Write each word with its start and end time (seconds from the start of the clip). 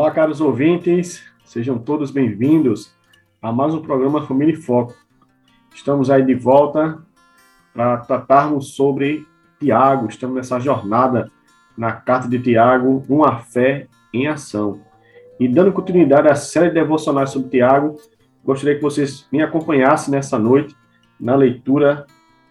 Olá, 0.00 0.10
caros 0.12 0.40
ouvintes, 0.40 1.22
sejam 1.44 1.78
todos 1.78 2.10
bem-vindos 2.10 2.96
a 3.42 3.52
mais 3.52 3.74
um 3.74 3.82
programa 3.82 4.26
Família 4.26 4.54
em 4.54 4.56
Foco. 4.56 4.94
Estamos 5.74 6.08
aí 6.08 6.24
de 6.24 6.34
volta 6.34 7.02
para 7.74 7.98
tratarmos 7.98 8.74
sobre 8.74 9.26
Tiago, 9.58 10.08
estamos 10.08 10.36
nessa 10.36 10.58
jornada 10.58 11.30
na 11.76 11.92
carta 11.92 12.26
de 12.30 12.38
Tiago, 12.38 13.04
Uma 13.10 13.40
Fé 13.40 13.88
em 14.10 14.26
Ação. 14.26 14.80
E 15.38 15.46
dando 15.46 15.70
continuidade 15.70 16.28
à 16.28 16.34
série 16.34 16.70
devocionais 16.70 17.28
sobre 17.28 17.50
Tiago, 17.50 17.96
gostaria 18.42 18.76
que 18.76 18.82
vocês 18.82 19.28
me 19.30 19.42
acompanhassem 19.42 20.12
nessa 20.12 20.38
noite 20.38 20.74
na 21.20 21.34
leitura, 21.34 22.06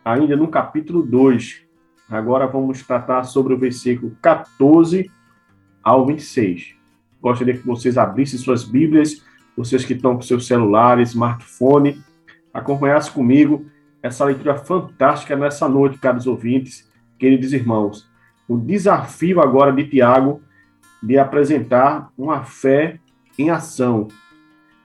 ainda 0.06 0.36
no 0.36 0.50
capítulo 0.50 1.02
2. 1.02 1.64
Agora 2.08 2.46
vamos 2.46 2.84
tratar 2.84 3.24
sobre 3.24 3.56
o 3.56 3.58
versículo 3.58 4.16
14 4.22 5.10
ao 5.84 6.06
26. 6.06 6.78
Gostaria 7.22 7.58
que 7.58 7.66
vocês 7.66 7.98
abrissem 7.98 8.40
suas 8.40 8.64
Bíblias, 8.64 9.24
vocês 9.56 9.84
que 9.84 9.94
estão 9.94 10.16
com 10.16 10.22
seus 10.22 10.48
celulares, 10.48 11.10
smartphone, 11.10 12.02
acompanhassem 12.54 13.12
comigo 13.14 13.66
essa 14.02 14.24
leitura 14.24 14.56
fantástica 14.56 15.36
nessa 15.36 15.68
noite, 15.68 15.98
caros 15.98 16.26
ouvintes, 16.26 16.90
queridos 17.18 17.52
irmãos. 17.52 18.10
O 18.48 18.58
desafio 18.58 19.42
agora 19.42 19.72
de 19.72 19.86
Tiago 19.86 20.42
de 21.04 21.18
apresentar 21.18 22.10
uma 22.18 22.44
fé 22.44 23.00
em 23.38 23.50
ação. 23.50 24.08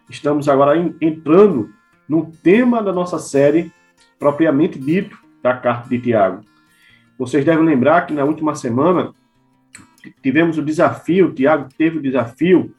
Estamos 0.09 0.48
agora 0.48 0.77
entrando 1.01 1.71
no 2.09 2.27
tema 2.43 2.83
da 2.83 2.93
nossa 2.93 3.19
série, 3.19 3.73
propriamente 4.19 4.79
dito, 4.79 5.17
da 5.43 5.57
carta 5.57 5.89
de 5.89 5.98
Tiago. 6.01 6.43
Vocês 7.19 7.45
devem 7.45 7.65
lembrar 7.65 8.07
que 8.07 8.13
na 8.13 8.25
última 8.25 8.55
semana 8.55 9.13
tivemos 10.23 10.59
o 10.59 10.63
desafio, 10.63 11.29
o 11.29 11.33
Tiago 11.33 11.69
teve 11.77 11.99
o 11.99 12.03
desafio 12.03 12.75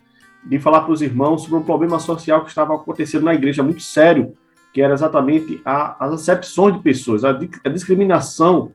de 0.46 0.59
falar 0.59 0.81
para 0.81 0.91
os 0.91 1.02
irmãos 1.02 1.44
sobre 1.44 1.58
um 1.58 1.63
problema 1.63 2.00
social 2.00 2.44
que 2.44 2.50
estava 2.50 2.75
acontecendo 2.75 3.24
na 3.24 3.34
igreja, 3.34 3.63
muito 3.63 3.81
sério, 3.81 4.34
que 4.72 4.81
era 4.81 4.94
exatamente 4.94 5.62
a, 5.66 6.06
as 6.06 6.14
acepções 6.14 6.75
de 6.75 6.81
pessoas, 6.81 7.24
a, 7.24 7.30
a, 7.30 7.69
discriminação 7.69 8.72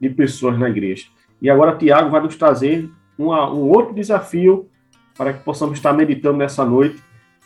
de 0.00 0.08
pessoas 0.10 0.58
na 0.58 0.68
igreja. 0.68 1.06
E 1.40 1.48
agora 1.48 1.76
Tiago 1.76 2.10
vai 2.10 2.20
nos 2.20 2.36
trazer 2.36 2.90
uma, 3.16 3.52
um 3.52 3.68
outro 3.68 3.94
desafio 3.94 4.68
para 5.16 5.32
que 5.32 5.44
possamos 5.44 5.78
estar 5.78 5.92
meditando 5.92 6.38
nessa 6.38 6.64
noite 6.64 7.02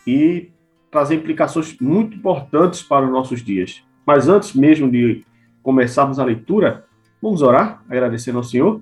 e 0.06 0.50
trazer 0.91 1.16
implicações 1.16 1.77
muito 1.81 2.16
importantes 2.16 2.83
para 2.83 3.05
os 3.05 3.11
nossos 3.11 3.43
dias. 3.43 3.83
Mas 4.06 4.28
antes 4.28 4.55
mesmo 4.55 4.91
de 4.91 5.25
começarmos 5.62 6.19
a 6.19 6.25
leitura, 6.25 6.84
vamos 7.21 7.43
orar, 7.43 7.83
agradecendo 7.89 8.39
ao 8.39 8.45
Senhor. 8.45 8.81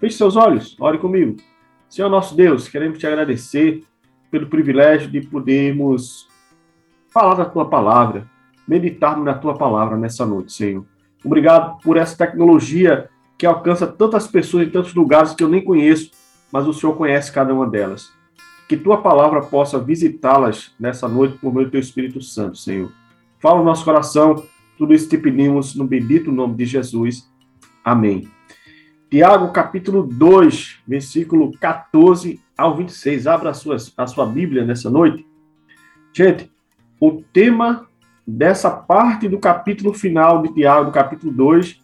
Feche 0.00 0.16
seus 0.16 0.36
olhos, 0.36 0.76
ore 0.78 0.98
comigo. 0.98 1.36
Senhor 1.88 2.08
nosso 2.08 2.36
Deus, 2.36 2.68
queremos 2.68 2.98
te 2.98 3.06
agradecer 3.06 3.82
pelo 4.30 4.46
privilégio 4.46 5.10
de 5.10 5.20
podermos 5.22 6.28
falar 7.08 7.34
da 7.34 7.44
tua 7.44 7.68
palavra, 7.68 8.28
meditarmos 8.66 9.24
na 9.24 9.34
tua 9.34 9.54
palavra 9.54 9.96
nessa 9.96 10.24
noite, 10.24 10.52
Senhor. 10.52 10.84
Obrigado 11.24 11.80
por 11.82 11.96
essa 11.96 12.16
tecnologia 12.16 13.08
que 13.36 13.46
alcança 13.46 13.86
tantas 13.86 14.26
pessoas 14.26 14.68
em 14.68 14.70
tantos 14.70 14.94
lugares 14.94 15.32
que 15.32 15.42
eu 15.42 15.48
nem 15.48 15.64
conheço, 15.64 16.10
mas 16.52 16.66
o 16.66 16.72
Senhor 16.72 16.94
conhece 16.94 17.32
cada 17.32 17.52
uma 17.52 17.66
delas. 17.68 18.12
Que 18.68 18.76
tua 18.76 19.00
palavra 19.00 19.40
possa 19.40 19.78
visitá-las 19.78 20.74
nessa 20.78 21.08
noite 21.08 21.38
por 21.38 21.52
meio 21.52 21.66
do 21.66 21.72
teu 21.72 21.80
Espírito 21.80 22.20
Santo, 22.20 22.58
Senhor. 22.58 22.92
Fala 23.40 23.58
no 23.58 23.64
nosso 23.64 23.84
coração, 23.84 24.44
tudo 24.76 24.92
isso 24.92 25.08
te 25.08 25.16
pedimos 25.16 25.74
no 25.74 25.84
bendito 25.84 26.30
nome 26.30 26.54
de 26.54 26.66
Jesus. 26.66 27.28
Amém. 27.82 28.37
Tiago, 29.10 29.50
capítulo 29.52 30.02
2, 30.02 30.80
versículo 30.86 31.50
14 31.58 32.38
ao 32.56 32.76
26. 32.76 33.26
Abra 33.26 33.50
a 33.50 33.54
sua, 33.54 33.76
a 33.96 34.06
sua 34.06 34.26
Bíblia 34.26 34.66
nessa 34.66 34.90
noite. 34.90 35.26
Gente, 36.12 36.52
o 37.00 37.22
tema 37.32 37.88
dessa 38.26 38.70
parte 38.70 39.26
do 39.26 39.38
capítulo 39.38 39.94
final 39.94 40.42
de 40.42 40.52
Tiago, 40.52 40.92
capítulo 40.92 41.32
2, 41.32 41.82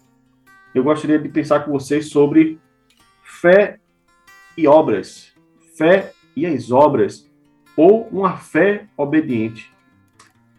eu 0.75 0.85
gostaria 0.85 1.19
de 1.19 1.31
pensar 1.31 1.61
com 1.61 1.73
vocês 1.73 2.11
sobre 2.11 2.61
fé 3.23 3.81
e 4.59 4.69
obras. 4.69 5.33
Fé 5.79 6.13
e 6.37 6.45
as 6.45 6.71
obras, 6.71 7.31
ou 7.75 8.07
uma 8.09 8.37
fé 8.37 8.87
obediente. 8.99 9.73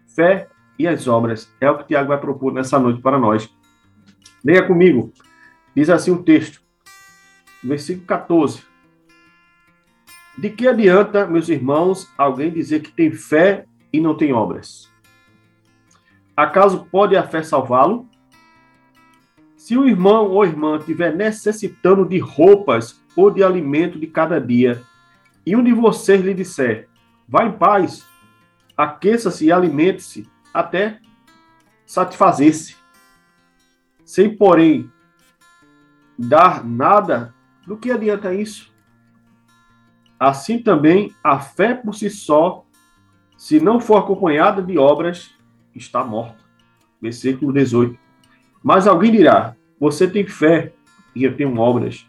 Fé 0.07 0.47
e 0.79 0.87
as 0.87 1.07
obras 1.07 1.47
é 1.61 1.69
o 1.69 1.77
que 1.77 1.89
Tiago 1.89 2.07
vai 2.07 2.19
propor 2.19 2.51
nessa 2.51 2.79
noite 2.79 3.01
para 3.01 3.19
nós. 3.19 3.53
Leia 4.43 4.65
comigo. 4.65 5.13
Diz 5.75 5.89
assim 5.89 6.11
o 6.11 6.23
texto, 6.23 6.61
versículo 7.61 8.07
14. 8.07 8.63
De 10.37 10.49
que 10.49 10.67
adianta, 10.67 11.27
meus 11.27 11.49
irmãos, 11.49 12.09
alguém 12.17 12.49
dizer 12.49 12.81
que 12.81 12.91
tem 12.91 13.11
fé 13.11 13.65
e 13.91 13.99
não 13.99 14.15
tem 14.15 14.31
obras? 14.31 14.89
Acaso 16.35 16.85
pode 16.85 17.17
a 17.17 17.23
fé 17.23 17.43
salvá-lo? 17.43 18.07
Se 19.57 19.77
o 19.77 19.85
irmão 19.85 20.29
ou 20.29 20.45
irmã 20.45 20.77
estiver 20.77 21.13
necessitando 21.13 22.07
de 22.07 22.19
roupas 22.19 23.03
ou 23.15 23.29
de 23.29 23.43
alimento 23.43 23.99
de 23.99 24.07
cada 24.07 24.39
dia, 24.39 24.81
e 25.45 25.55
um 25.55 25.63
de 25.63 25.73
vocês 25.73 26.21
lhe 26.21 26.33
disser, 26.33 26.87
vá 27.27 27.45
em 27.45 27.51
paz, 27.51 28.05
aqueça-se 28.77 29.45
e 29.45 29.51
alimente-se 29.51 30.29
até 30.53 30.99
satisfazer-se, 31.85 32.75
sem, 34.05 34.35
porém, 34.35 34.89
dar 36.17 36.65
nada, 36.65 37.33
do 37.65 37.77
que 37.77 37.91
adianta 37.91 38.33
isso? 38.33 38.73
Assim 40.19 40.61
também, 40.61 41.13
a 41.23 41.39
fé 41.39 41.73
por 41.73 41.93
si 41.93 42.09
só, 42.09 42.65
se 43.37 43.59
não 43.59 43.79
for 43.79 43.97
acompanhada 43.97 44.61
de 44.61 44.77
obras, 44.77 45.31
está 45.73 46.03
morta. 46.03 46.37
Versículo 47.01 47.51
18. 47.51 47.97
Mas 48.63 48.87
alguém 48.87 49.11
dirá: 49.11 49.55
Você 49.79 50.07
tem 50.07 50.25
fé 50.25 50.73
e 51.15 51.23
eu 51.23 51.35
tenho 51.35 51.57
obras. 51.57 52.07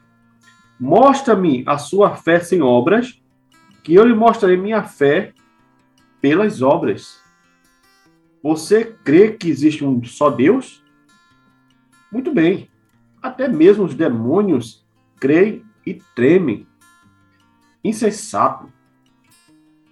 Mostra-me 0.79 1.65
a 1.67 1.79
sua 1.79 2.17
fé 2.17 2.39
sem 2.39 2.63
obras, 2.63 3.21
que 3.83 3.95
eu 3.95 4.07
lhe 4.07 4.15
mostrarei 4.15 4.57
minha 4.57 4.83
fé 4.85 5.33
pelas 6.21 6.63
obras. 6.63 7.21
Você 8.43 8.85
crê 8.85 9.33
que 9.33 9.49
existe 9.49 9.85
um 9.85 10.03
só 10.05 10.31
Deus? 10.31 10.85
Muito 12.13 12.33
bem. 12.33 12.71
Até 13.27 13.49
mesmo 13.49 13.85
os 13.85 13.93
demônios 13.93 14.87
creem 15.19 15.65
e 15.85 15.95
tremem. 15.95 16.65
Insensato. 17.83 18.73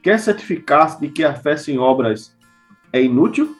Quer 0.01 0.21
certificar-se 0.21 1.01
de 1.01 1.09
que 1.09 1.25
a 1.25 1.35
fé 1.35 1.57
sem 1.57 1.77
obras 1.77 2.39
é 2.93 3.03
inútil? 3.03 3.57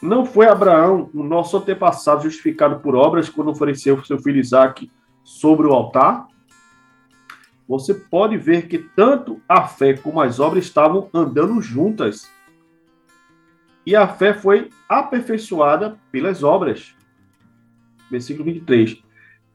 Não 0.00 0.24
foi 0.24 0.46
Abraão, 0.46 1.10
o 1.12 1.22
nosso 1.22 1.58
antepassado, 1.58 2.22
justificado 2.22 2.80
por 2.80 2.94
obras 2.94 3.28
quando 3.28 3.50
ofereceu 3.50 4.02
seu 4.02 4.18
filho 4.18 4.40
Isaac 4.40 4.90
sobre 5.22 5.66
o 5.66 5.74
altar? 5.74 6.26
Você 7.68 7.92
pode 7.92 8.38
ver 8.38 8.66
que 8.66 8.78
tanto 8.78 9.42
a 9.46 9.68
fé 9.68 9.92
como 9.92 10.22
as 10.22 10.40
obras 10.40 10.64
estavam 10.64 11.10
andando 11.12 11.60
juntas. 11.60 12.30
E 13.84 13.94
a 13.94 14.08
fé 14.08 14.32
foi 14.32 14.70
aperfeiçoada 14.88 15.98
pelas 16.10 16.42
obras 16.42 16.96
versículo 18.10 18.44
23. 18.44 19.02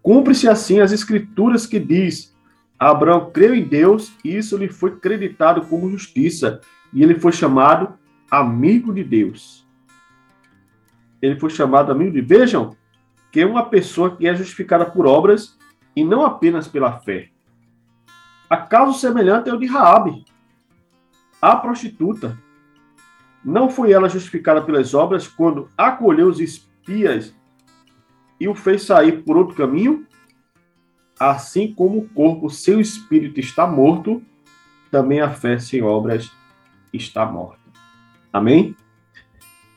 Cumpre-se 0.01 0.47
assim 0.47 0.79
as 0.79 0.91
escrituras 0.91 1.65
que 1.65 1.79
diz: 1.79 2.35
Abraão 2.79 3.31
creu 3.31 3.53
em 3.53 3.63
Deus 3.63 4.13
e 4.23 4.35
isso 4.35 4.57
lhe 4.57 4.67
foi 4.67 4.97
creditado 4.97 5.61
como 5.61 5.91
justiça, 5.91 6.61
e 6.93 7.03
ele 7.03 7.19
foi 7.19 7.31
chamado 7.31 7.93
amigo 8.29 8.93
de 8.93 9.03
Deus. 9.03 9.67
Ele 11.21 11.39
foi 11.39 11.49
chamado 11.49 11.91
amigo 11.91 12.11
de 12.11 12.21
Vejam 12.21 12.75
que 13.31 13.39
é 13.39 13.45
uma 13.45 13.65
pessoa 13.65 14.15
que 14.15 14.27
é 14.27 14.35
justificada 14.35 14.85
por 14.85 15.07
obras 15.07 15.57
e 15.95 16.03
não 16.03 16.25
apenas 16.25 16.67
pela 16.67 16.99
fé. 16.99 17.29
A 18.49 18.57
caso 18.57 18.99
semelhante 18.99 19.49
é 19.49 19.53
o 19.53 19.59
de 19.59 19.65
Raabe, 19.65 20.25
a 21.41 21.55
prostituta. 21.55 22.37
Não 23.43 23.69
foi 23.69 23.91
ela 23.91 24.09
justificada 24.09 24.61
pelas 24.61 24.93
obras 24.93 25.27
quando 25.27 25.69
acolheu 25.77 26.27
os 26.27 26.39
espias 26.39 27.33
e 28.41 28.47
o 28.47 28.55
fez 28.55 28.81
sair 28.81 29.23
por 29.23 29.37
outro 29.37 29.55
caminho? 29.55 30.03
Assim 31.19 31.71
como 31.71 31.99
o 31.99 32.09
corpo 32.09 32.49
sem 32.49 32.75
o 32.75 32.81
espírito 32.81 33.39
está 33.39 33.67
morto, 33.67 34.19
também 34.89 35.21
a 35.21 35.29
fé 35.29 35.59
sem 35.59 35.83
obras 35.83 36.31
está 36.91 37.23
morta. 37.23 37.61
Amém? 38.33 38.75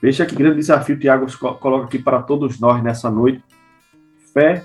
Veja 0.01 0.25
que 0.25 0.35
grande 0.35 0.57
desafio 0.57 0.99
Tiago 0.99 1.27
coloca 1.59 1.85
aqui 1.85 1.99
para 1.99 2.23
todos 2.23 2.59
nós 2.59 2.83
nessa 2.83 3.11
noite: 3.11 3.45
fé 4.33 4.65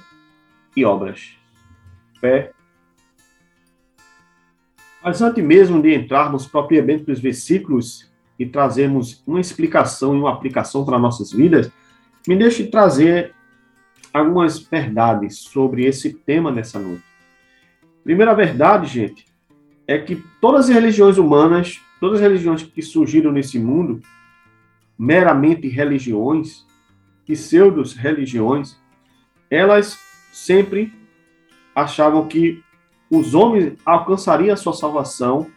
e 0.77 0.85
obras. 0.85 1.37
Fé 2.21 2.53
mas 5.03 5.21
antes 5.21 5.43
mesmo 5.43 5.81
de 5.81 5.93
entrarmos 5.93 6.45
propriamente 6.45 7.07
nos 7.07 7.19
versículos 7.19 8.09
e 8.37 8.45
trazermos 8.45 9.21
uma 9.25 9.39
explicação 9.39 10.15
e 10.15 10.19
uma 10.19 10.31
aplicação 10.31 10.85
para 10.85 10.99
nossas 10.99 11.31
vidas, 11.31 11.71
me 12.27 12.35
deixe 12.35 12.67
trazer 12.67 13.33
algumas 14.13 14.59
verdades 14.59 15.39
sobre 15.39 15.85
esse 15.85 16.13
tema 16.13 16.51
nessa 16.51 16.79
noite. 16.79 17.03
Primeira 18.03 18.33
verdade, 18.33 18.87
gente, 18.87 19.25
é 19.87 19.97
que 19.97 20.23
todas 20.39 20.65
as 20.65 20.75
religiões 20.75 21.17
humanas, 21.17 21.81
todas 21.99 22.17
as 22.17 22.21
religiões 22.21 22.63
que 22.63 22.81
surgiram 22.81 23.31
nesse 23.31 23.59
mundo, 23.59 24.01
meramente 24.97 25.67
religiões, 25.67 26.65
pseudos 27.25 27.93
religiões, 27.93 28.77
elas 29.49 29.97
sempre 30.31 30.93
achavam 31.75 32.27
que 32.27 32.63
os 33.09 33.33
homens 33.33 33.73
alcançariam 33.85 34.53
a 34.53 34.57
sua 34.57 34.73
salvação 34.73 35.49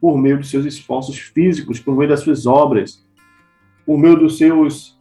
por 0.00 0.18
meio 0.18 0.38
dos 0.38 0.50
seus 0.50 0.64
esforços 0.64 1.18
físicos, 1.18 1.78
por 1.78 1.96
meio 1.96 2.08
das 2.08 2.20
suas 2.20 2.46
obras, 2.46 3.04
por 3.84 3.98
meio 3.98 4.18
dos 4.18 4.38
seus 4.38 4.96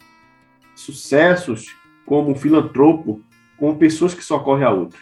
sucessos 0.76 1.81
como 2.12 2.36
filantropo, 2.36 3.22
como 3.56 3.78
pessoas 3.78 4.14
que 4.14 4.22
socorrem 4.22 4.66
a 4.66 4.70
outros. 4.70 5.02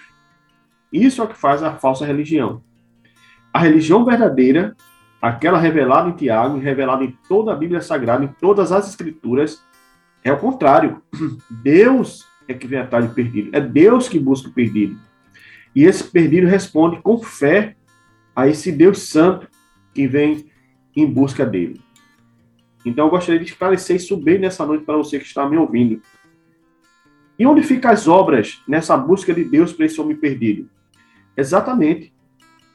Isso 0.93 1.19
é 1.19 1.25
o 1.25 1.27
que 1.27 1.35
faz 1.35 1.63
a 1.63 1.73
falsa 1.73 2.05
religião. 2.05 2.61
A 3.51 3.57
religião 3.57 4.05
verdadeira, 4.05 4.77
aquela 5.19 5.57
revelada 5.57 6.07
em 6.07 6.11
Tiago 6.11 6.59
e 6.59 6.61
revelada 6.61 7.03
em 7.03 7.17
toda 7.27 7.51
a 7.51 7.55
Bíblia 7.55 7.81
Sagrada, 7.81 8.23
em 8.23 8.27
todas 8.27 8.71
as 8.71 8.87
Escrituras, 8.87 9.59
é 10.23 10.31
o 10.31 10.37
contrário. 10.37 11.01
Deus 11.49 12.27
é 12.47 12.53
que 12.53 12.67
vem 12.67 12.77
atrás 12.77 13.07
do 13.07 13.15
perdido. 13.15 13.49
É 13.53 13.59
Deus 13.59 14.07
que 14.07 14.19
busca 14.19 14.47
o 14.47 14.53
perdido. 14.53 14.95
E 15.75 15.85
esse 15.85 16.03
perdido 16.03 16.45
responde 16.45 17.01
com 17.01 17.17
fé 17.17 17.75
a 18.35 18.47
esse 18.47 18.71
Deus 18.71 18.99
Santo 19.01 19.47
que 19.95 20.05
vem 20.05 20.51
em 20.95 21.07
busca 21.07 21.43
dele. 21.43 21.81
Então 22.85 23.07
eu 23.07 23.09
gostaria 23.09 23.39
de 23.39 23.49
esclarecer 23.49 23.95
isso 23.95 24.15
bem 24.15 24.37
nessa 24.37 24.63
noite 24.63 24.85
para 24.85 24.95
você 24.95 25.17
que 25.17 25.25
está 25.25 25.49
me 25.49 25.57
ouvindo. 25.57 26.03
E 27.39 27.45
onde 27.45 27.63
ficam 27.63 27.89
as 27.89 28.07
obras 28.07 28.61
nessa 28.67 28.95
busca 28.97 29.33
de 29.33 29.43
Deus 29.45 29.73
para 29.73 29.85
esse 29.85 29.99
homem 29.99 30.15
perdido? 30.15 30.69
Exatamente. 31.35 32.13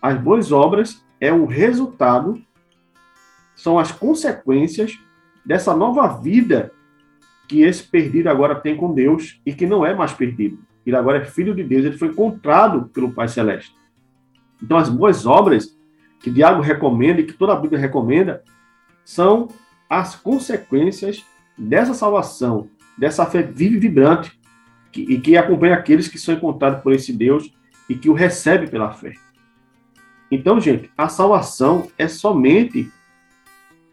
As 0.00 0.18
boas 0.18 0.50
obras 0.50 1.04
é 1.20 1.32
o 1.32 1.44
resultado, 1.44 2.42
são 3.54 3.78
as 3.78 3.92
consequências 3.92 4.98
dessa 5.44 5.76
nova 5.76 6.08
vida 6.08 6.72
que 7.46 7.60
esse 7.60 7.84
perdido 7.84 8.28
agora 8.28 8.54
tem 8.54 8.74
com 8.76 8.94
Deus 8.94 9.40
e 9.44 9.52
que 9.52 9.66
não 9.66 9.84
é 9.84 9.94
mais 9.94 10.12
perdido 10.12 10.58
ele 10.86 10.96
agora 10.96 11.18
é 11.18 11.24
filho 11.24 11.54
de 11.54 11.62
Deus, 11.62 11.84
ele 11.84 11.98
foi 11.98 12.08
encontrado 12.08 12.86
pelo 12.92 13.12
Pai 13.12 13.28
Celeste. 13.28 13.74
Então, 14.62 14.76
as 14.76 14.88
boas 14.88 15.26
obras 15.26 15.76
que 16.20 16.30
Diago 16.30 16.62
recomenda 16.62 17.20
e 17.20 17.24
que 17.24 17.32
toda 17.32 17.52
a 17.52 17.56
Bíblia 17.56 17.80
recomenda 17.80 18.42
são 19.04 19.48
as 19.88 20.14
consequências 20.14 21.24
dessa 21.56 21.94
salvação, 21.94 22.68
dessa 22.96 23.26
fé 23.26 23.42
viva 23.42 23.76
e 23.76 23.78
vibrante, 23.78 24.38
que, 24.94 25.02
e 25.02 25.20
que 25.20 25.36
acompanha 25.36 25.74
aqueles 25.74 26.06
que 26.06 26.18
são 26.18 26.34
encontrados 26.34 26.80
por 26.80 26.92
esse 26.92 27.12
Deus 27.12 27.52
e 27.90 27.96
que 27.96 28.08
o 28.08 28.14
recebe 28.14 28.70
pela 28.70 28.92
fé. 28.92 29.12
Então, 30.30 30.60
gente, 30.60 30.88
a 30.96 31.08
salvação 31.08 31.88
é 31.98 32.06
somente 32.06 32.88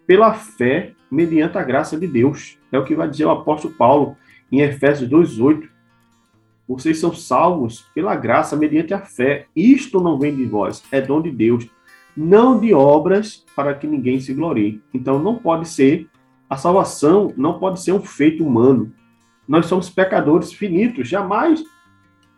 pela 0.06 0.34
fé 0.34 0.94
mediante 1.10 1.58
a 1.58 1.64
graça 1.64 1.98
de 1.98 2.08
Deus. 2.08 2.60
É 2.72 2.78
o 2.78 2.86
que 2.86 2.96
vai 2.96 3.10
dizer 3.10 3.26
o 3.26 3.32
apóstolo 3.32 3.74
Paulo 3.74 4.16
em 4.52 4.62
Efésios 4.62 5.10
2:8. 5.10 5.68
Vocês 6.68 7.00
são 7.00 7.14
salvos 7.14 7.86
pela 7.94 8.16
graça 8.16 8.56
mediante 8.56 8.94
a 8.94 9.00
fé. 9.00 9.48
Isto 9.56 10.00
não 10.00 10.20
vem 10.20 10.36
de 10.36 10.46
vós, 10.46 10.84
é 10.92 11.02
dom 11.02 11.22
de 11.22 11.32
Deus, 11.32 11.68
não 12.16 12.60
de 12.60 12.74
obras 12.74 13.44
para 13.56 13.74
que 13.74 13.88
ninguém 13.88 14.20
se 14.20 14.34
glorie. 14.34 14.82
Então 14.94 15.20
não 15.20 15.36
pode 15.36 15.68
ser 15.68 16.08
a 16.52 16.58
salvação 16.58 17.34
não 17.38 17.60
pode 17.60 17.82
ser 17.82 17.94
um 17.94 18.02
feito 18.02 18.46
humano. 18.46 18.92
Nós 19.48 19.66
somos 19.66 19.90
pecadores 19.90 20.54
finitos, 20.54 21.08
jamais 21.08 21.62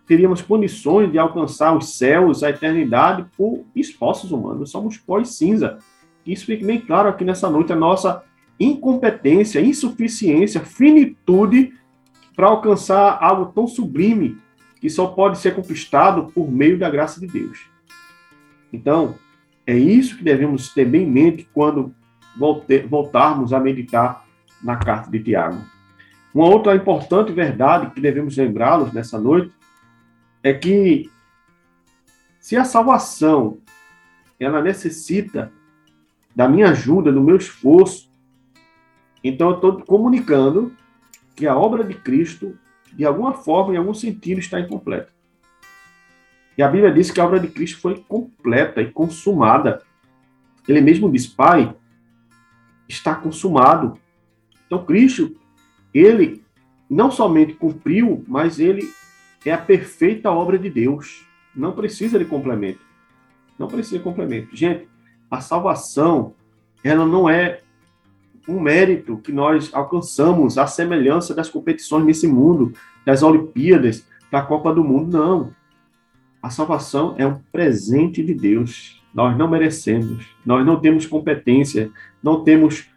teríamos 0.06 0.42
condições 0.42 1.12
de 1.12 1.18
alcançar 1.18 1.76
os 1.76 1.98
céus, 1.98 2.44
a 2.44 2.50
eternidade 2.50 3.26
por 3.38 3.66
esforços 3.76 4.32
humanos. 4.32 4.72
Somos 4.72 4.98
pó 4.98 5.20
e 5.20 5.26
cinza. 5.26 5.78
Isso 6.26 6.46
fica 6.46 6.66
bem 6.66 6.80
claro 6.80 7.10
aqui 7.10 7.24
nessa 7.24 7.50
noite 7.50 7.72
a 7.72 7.76
nossa 7.76 8.24
incompetência, 8.60 9.62
insuficiência, 9.62 10.62
finitude 10.62 11.74
para 12.36 12.48
alcançar 12.48 13.18
algo 13.22 13.52
tão 13.54 13.68
sublime 13.68 14.38
que 14.80 14.90
só 14.90 15.08
pode 15.08 15.38
ser 15.38 15.56
conquistado 15.56 16.32
por 16.34 16.52
meio 16.52 16.78
da 16.78 16.90
graça 16.90 17.20
de 17.20 17.28
Deus. 17.28 17.70
Então, 18.72 19.16
é 19.66 19.78
isso 19.78 20.18
que 20.18 20.24
devemos 20.24 20.74
ter 20.74 20.86
bem 20.86 21.04
em 21.04 21.12
mente 21.12 21.48
quando 21.54 21.94
voltarmos 22.90 23.54
a 23.54 23.60
meditar 23.60 24.26
na 24.62 24.76
carta 24.76 25.10
de 25.10 25.20
Tiago. 25.20 25.73
Uma 26.34 26.46
outra 26.46 26.76
importante 26.76 27.32
verdade 27.32 27.92
que 27.92 28.02
devemos 28.02 28.36
lembrá-los 28.36 28.92
nessa 28.92 29.20
noite 29.20 29.54
é 30.42 30.54
que 30.54 31.10
se 32.40 32.58
a 32.58 32.66
salvação 32.66 33.60
ela 34.40 34.62
necessita 34.62 35.52
da 36.36 36.50
minha 36.50 36.70
ajuda, 36.70 37.12
do 37.12 37.22
meu 37.22 37.38
esforço, 37.38 38.10
então 39.24 39.50
eu 39.50 39.56
estou 39.56 39.82
comunicando 39.84 40.75
que 41.36 41.48
a 41.48 41.56
obra 41.56 41.84
de 41.84 41.94
Cristo, 41.94 42.58
de 42.92 43.06
alguma 43.06 43.34
forma, 43.34 43.74
em 43.74 43.78
algum 43.78 43.94
sentido, 43.94 44.40
está 44.40 44.60
incompleta. 44.60 45.12
E 46.58 46.62
a 46.62 46.68
Bíblia 46.68 46.92
diz 46.92 47.10
que 47.10 47.20
a 47.20 47.25
obra 47.25 47.40
de 47.40 47.48
Cristo 47.48 47.80
foi 47.80 48.04
completa 48.08 48.82
e 48.82 48.92
consumada. 48.92 49.82
Ele 50.68 50.82
mesmo 50.82 51.12
diz: 51.12 51.25
Pai, 51.25 51.74
está 52.88 53.16
consumado. 53.16 53.98
Então, 54.66 54.86
Cristo, 54.86 55.36
ele 55.94 56.44
não 56.90 57.12
somente 57.12 57.54
cumpriu, 57.54 58.24
mas 58.28 58.60
ele 58.60 58.90
é 59.46 59.52
a 59.52 59.58
perfeita 59.58 60.32
obra 60.32 60.58
de 60.58 60.70
Deus. 60.70 61.26
Não 61.56 61.74
precisa 61.74 62.18
de 62.18 62.26
complemento. 62.26 62.80
Não 63.58 63.68
precisa 63.68 63.98
de 63.98 64.04
complemento. 64.04 64.56
Gente, 64.56 64.88
a 65.30 65.42
salvação, 65.42 66.34
ela 66.84 67.06
não 67.06 67.30
é 67.30 67.62
um 68.48 68.60
mérito 68.60 69.18
que 69.18 69.32
nós 69.32 69.70
alcançamos 69.74 70.58
à 70.58 70.68
semelhança 70.68 71.34
das 71.34 71.50
competições 71.50 72.06
nesse 72.06 72.28
mundo, 72.28 72.74
das 73.06 73.24
Olimpíadas, 73.24 74.06
da 74.32 74.42
Copa 74.42 74.74
do 74.74 74.84
Mundo, 74.84 75.18
não. 75.18 75.56
A 76.42 76.50
salvação 76.50 77.16
é 77.18 77.26
um 77.26 77.40
presente 77.52 78.24
de 78.24 78.34
Deus. 78.34 79.02
Nós 79.14 79.38
não 79.38 79.48
merecemos, 79.48 80.26
nós 80.46 80.66
não 80.66 80.80
temos 80.80 81.06
competência, 81.06 81.92
não 82.22 82.44
temos 82.44 82.90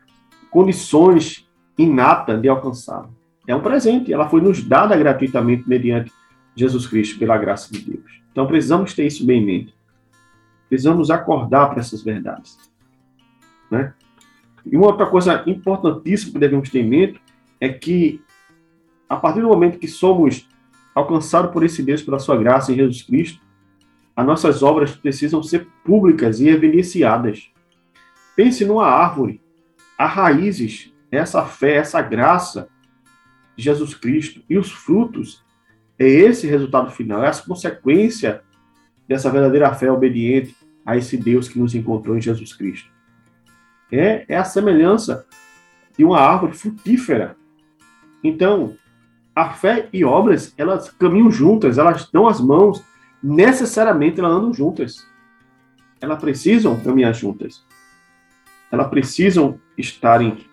condições 0.51 1.46
inatas 1.79 2.41
de 2.41 2.49
alcançá-la. 2.49 3.11
É 3.47 3.55
um 3.55 3.61
presente, 3.61 4.13
ela 4.13 4.29
foi 4.29 4.41
nos 4.41 4.63
dada 4.63 4.97
gratuitamente 4.97 5.69
mediante 5.69 6.13
Jesus 6.55 6.87
Cristo, 6.87 7.19
pela 7.19 7.37
graça 7.39 7.73
de 7.73 7.81
Deus. 7.81 8.21
Então 8.33 8.47
precisamos 8.47 8.95
ter 8.95 9.07
isso 9.07 9.25
bem 9.25 9.43
em 9.43 9.47
mente. 9.47 9.75
Precisamos 10.69 11.11
acordar 11.11 11.69
para 11.71 11.81
essas 11.81 12.03
verdades. 12.03 12.59
Né? 13.71 13.95
E 14.65 14.77
uma 14.77 14.87
outra 14.87 15.07
coisa 15.07 15.45
importantíssima 15.47 16.33
que 16.33 16.39
devemos 16.39 16.71
ter 16.71 16.81
em 16.81 16.89
mente 16.89 17.21
é 17.61 17.69
que, 17.69 18.21
a 19.09 19.17
partir 19.17 19.41
do 19.41 19.49
momento 19.49 19.79
que 19.79 19.87
somos 19.87 20.49
alcançados 20.95 21.53
por 21.53 21.63
esse 21.63 21.83
Deus, 21.83 22.03
pela 22.03 22.19
sua 22.19 22.37
graça 22.37 22.73
em 22.73 22.77
Jesus 22.77 23.03
Cristo, 23.03 23.41
as 24.17 24.27
nossas 24.27 24.63
obras 24.63 24.93
precisam 24.93 25.43
ser 25.43 25.69
públicas 25.85 26.41
e 26.41 26.49
evidenciadas. 26.49 27.51
Pense 28.35 28.65
numa 28.65 28.87
árvore. 28.87 29.41
Há 29.97 30.07
raízes, 30.07 30.93
essa 31.11 31.45
fé, 31.45 31.77
essa 31.77 32.03
graça 32.03 32.69
de 33.57 33.65
Jesus 33.65 33.95
Cristo. 33.95 34.43
E 34.49 34.59
os 34.59 34.71
frutos, 34.71 35.45
É 35.99 36.07
esse 36.07 36.47
resultado 36.47 36.91
final, 36.91 37.25
é 37.25 37.29
a 37.29 37.35
consequência 37.35 38.43
dessa 39.09 39.31
verdadeira 39.31 39.75
fé 39.75 39.91
obediente 39.91 40.55
a 40.85 40.95
esse 40.95 41.17
Deus 41.17 41.49
que 41.49 41.59
nos 41.59 41.75
encontrou 41.75 42.19
em 42.19 42.21
Jesus 42.21 42.53
Cristo. 42.53 42.91
É, 43.91 44.27
é 44.29 44.37
a 44.37 44.45
semelhança 44.45 45.27
de 45.97 46.05
uma 46.05 46.21
árvore 46.21 46.53
frutífera. 46.53 47.35
Então, 48.23 48.77
a 49.35 49.51
fé 49.55 49.89
e 49.93 50.05
obras, 50.05 50.53
elas 50.59 50.91
caminham 50.91 51.31
juntas, 51.31 51.79
elas 51.79 52.11
dão 52.11 52.27
as 52.27 52.41
mãos, 52.41 52.85
necessariamente 53.23 54.21
elas 54.21 54.33
andam 54.33 54.53
juntas. 54.53 55.07
Elas 56.01 56.21
precisam 56.21 56.79
caminhar 56.81 57.15
juntas. 57.15 57.65
Elas 58.71 58.89
precisam 58.89 59.59
estarem 59.79 60.45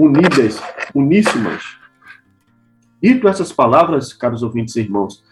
unidas, 0.00 0.62
uníssimas. 0.94 1.76
Dito 3.02 3.28
essas 3.28 3.52
palavras, 3.52 4.14
caros 4.14 4.42
ouvintes 4.42 4.74
e 4.76 4.80
irmãos, 4.80 5.22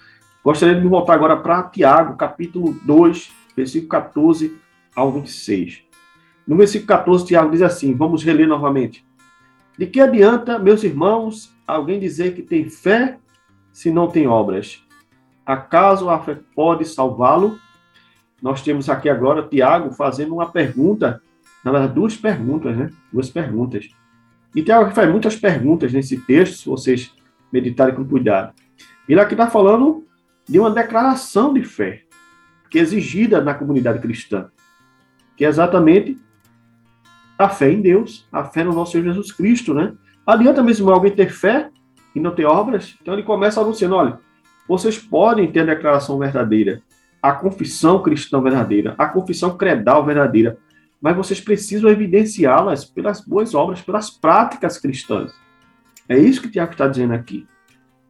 gostaria 0.45 0.79
de 0.79 0.87
voltar 0.87 1.15
agora 1.15 1.39
para 1.39 1.63
Tiago, 1.63 2.17
capítulo 2.19 2.79
2, 2.85 3.33
versículo 3.57 3.89
14 3.89 4.59
ao 4.95 5.11
26. 5.11 5.83
No 6.47 6.55
versículo 6.55 6.87
14, 6.89 7.27
Tiago 7.27 7.51
diz 7.51 7.63
assim: 7.63 7.95
vamos 7.95 8.23
reler 8.23 8.47
novamente. 8.47 9.07
De 9.79 9.87
que 9.87 10.01
adianta, 10.01 10.59
meus 10.59 10.85
irmãos, 10.85 11.51
alguém 11.67 11.99
dizer 11.99 12.35
que 12.35 12.43
tem 12.43 12.69
fé 12.69 13.17
se 13.73 13.91
não 13.91 14.09
tem 14.09 14.27
obras? 14.27 14.85
Acaso 15.47 16.11
a 16.11 16.19
fé 16.19 16.37
pode 16.55 16.85
salvá-lo? 16.85 17.59
Nós 18.43 18.61
temos 18.61 18.91
aqui 18.91 19.09
agora 19.09 19.49
Tiago 19.49 19.93
fazendo 19.93 20.35
uma 20.35 20.51
pergunta, 20.51 21.23
na 21.65 21.73
verdade, 21.73 21.95
duas 21.95 22.17
perguntas, 22.17 22.77
né? 22.77 22.91
Duas 23.11 23.31
perguntas. 23.31 23.89
E 24.55 24.63
Tiago 24.63 24.91
faz 24.93 25.11
muitas 25.11 25.37
perguntas 25.37 25.93
nesse 25.93 26.17
texto, 26.19 26.57
se 26.57 26.69
vocês 26.69 27.13
meditarem 27.53 27.95
com 27.95 28.05
cuidado. 28.05 28.53
Ele 29.09 29.21
aqui 29.21 29.35
está 29.35 29.49
falando 29.49 30.07
de 30.49 30.59
uma 30.59 30.71
declaração 30.71 31.53
de 31.53 31.63
fé, 31.63 32.03
que 32.71 32.79
é 32.79 32.83
exigida 32.83 33.41
na 33.41 33.55
comunidade 33.55 34.01
cristã, 34.01 34.51
que 35.37 35.45
é 35.45 35.49
exatamente 35.49 36.19
a 37.39 37.49
fé 37.49 37.71
em 37.71 37.81
Deus, 37.81 38.27
a 38.33 38.45
fé 38.45 38.65
no 38.65 38.73
nosso 38.73 38.93
Senhor 38.93 39.05
Jesus 39.05 39.31
Cristo, 39.31 39.73
né? 39.73 39.93
Adianta 40.27 40.63
mesmo 40.63 40.91
alguém 40.91 41.13
ter 41.13 41.31
fé 41.31 41.71
e 42.15 42.21
não 42.21 42.35
ter 42.35 42.45
obras? 42.45 42.97
Então 43.01 43.15
ele 43.15 43.23
começa 43.23 43.61
anunciando, 43.61 43.95
olha, 43.95 44.19
vocês 44.67 44.99
podem 44.99 45.51
ter 45.51 45.61
a 45.61 45.65
declaração 45.65 46.19
verdadeira, 46.19 46.83
a 47.23 47.33
confissão 47.33 48.03
cristã 48.03 48.41
verdadeira, 48.43 48.95
a 48.99 49.07
confissão 49.07 49.57
credal 49.57 50.05
verdadeira, 50.05 50.59
mas 51.01 51.17
vocês 51.17 51.41
precisam 51.41 51.91
evidenciá-las 51.91 52.85
pelas 52.85 53.21
boas 53.21 53.55
obras, 53.55 53.81
pelas 53.81 54.11
práticas 54.11 54.79
cristãs. 54.79 55.33
É 56.09 56.19
isso 56.19 56.43
que 56.43 56.51
Tiago 56.51 56.73
está 56.73 56.89
dizendo 56.89 57.15
aqui. 57.15 57.47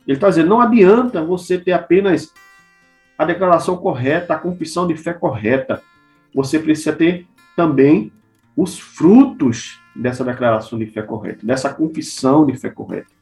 Ele 0.07 0.17
está 0.17 0.29
dizendo, 0.29 0.49
não 0.49 0.61
adianta 0.61 1.23
você 1.23 1.59
ter 1.59 1.73
apenas 1.73 2.33
a 3.19 3.25
declaração 3.25 3.77
correta, 3.77 4.35
a 4.35 4.39
confissão 4.39 4.87
de 4.87 4.97
fé 4.97 5.13
correta. 5.13 5.83
Você 6.35 6.59
precisa 6.59 6.93
ter 6.93 7.27
também 7.57 8.13
os 8.57 8.79
frutos 8.79 9.81
dessa 9.95 10.25
declaração 10.25 10.79
de 10.79 10.87
fé 10.87 11.03
correta, 11.03 11.45
dessa 11.45 11.73
confissão 11.75 12.47
de 12.47 12.57
fé 12.57 12.71
correta. 12.71 13.13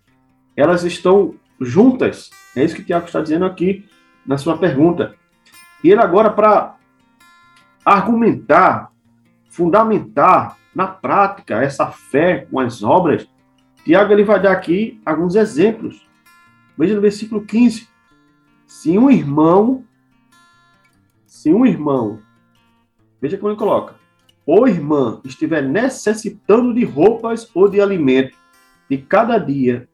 Elas 0.57 0.85
estão 0.85 1.35
juntas. 1.61 2.31
É 2.55 2.63
isso 2.63 2.77
que 2.77 2.85
Tiago 2.85 3.07
está 3.07 3.21
dizendo 3.21 3.45
aqui 3.47 3.89
na 4.27 4.39
sua 4.39 4.59
pergunta. 4.59 5.15
E 5.83 5.91
ele 5.91 6.01
agora, 6.01 6.31
para 6.31 6.77
argumentar, 7.85 8.91
fundamentar 9.57 10.59
na 10.75 10.87
prática 10.87 11.63
essa 11.63 11.87
fé 11.87 12.47
com 12.51 12.61
as 12.61 12.83
obras, 12.83 13.27
Tiago 13.83 14.13
ele 14.13 14.23
vai 14.23 14.41
dar 14.41 14.53
aqui 14.53 15.01
alguns 15.07 15.35
exemplos. 15.35 16.07
Veja 16.77 16.95
no 16.95 17.01
versículo 17.01 17.43
15. 17.43 17.89
Se 18.67 18.99
um 18.99 19.11
irmão, 19.11 19.83
se 21.27 21.55
um 21.55 21.65
irmão, 21.65 22.21
veja 23.21 23.39
como 23.39 23.51
ele 23.51 23.59
coloca, 23.59 23.95
ou 24.45 24.69
irmã 24.69 25.21
estiver 25.25 25.63
necessitando 25.63 26.75
de 26.75 26.85
roupas 26.85 27.51
ou 27.55 27.69
de 27.69 27.81
alimento 27.81 28.37
de 28.91 28.99
cada 28.99 29.39
dia, 29.39 29.89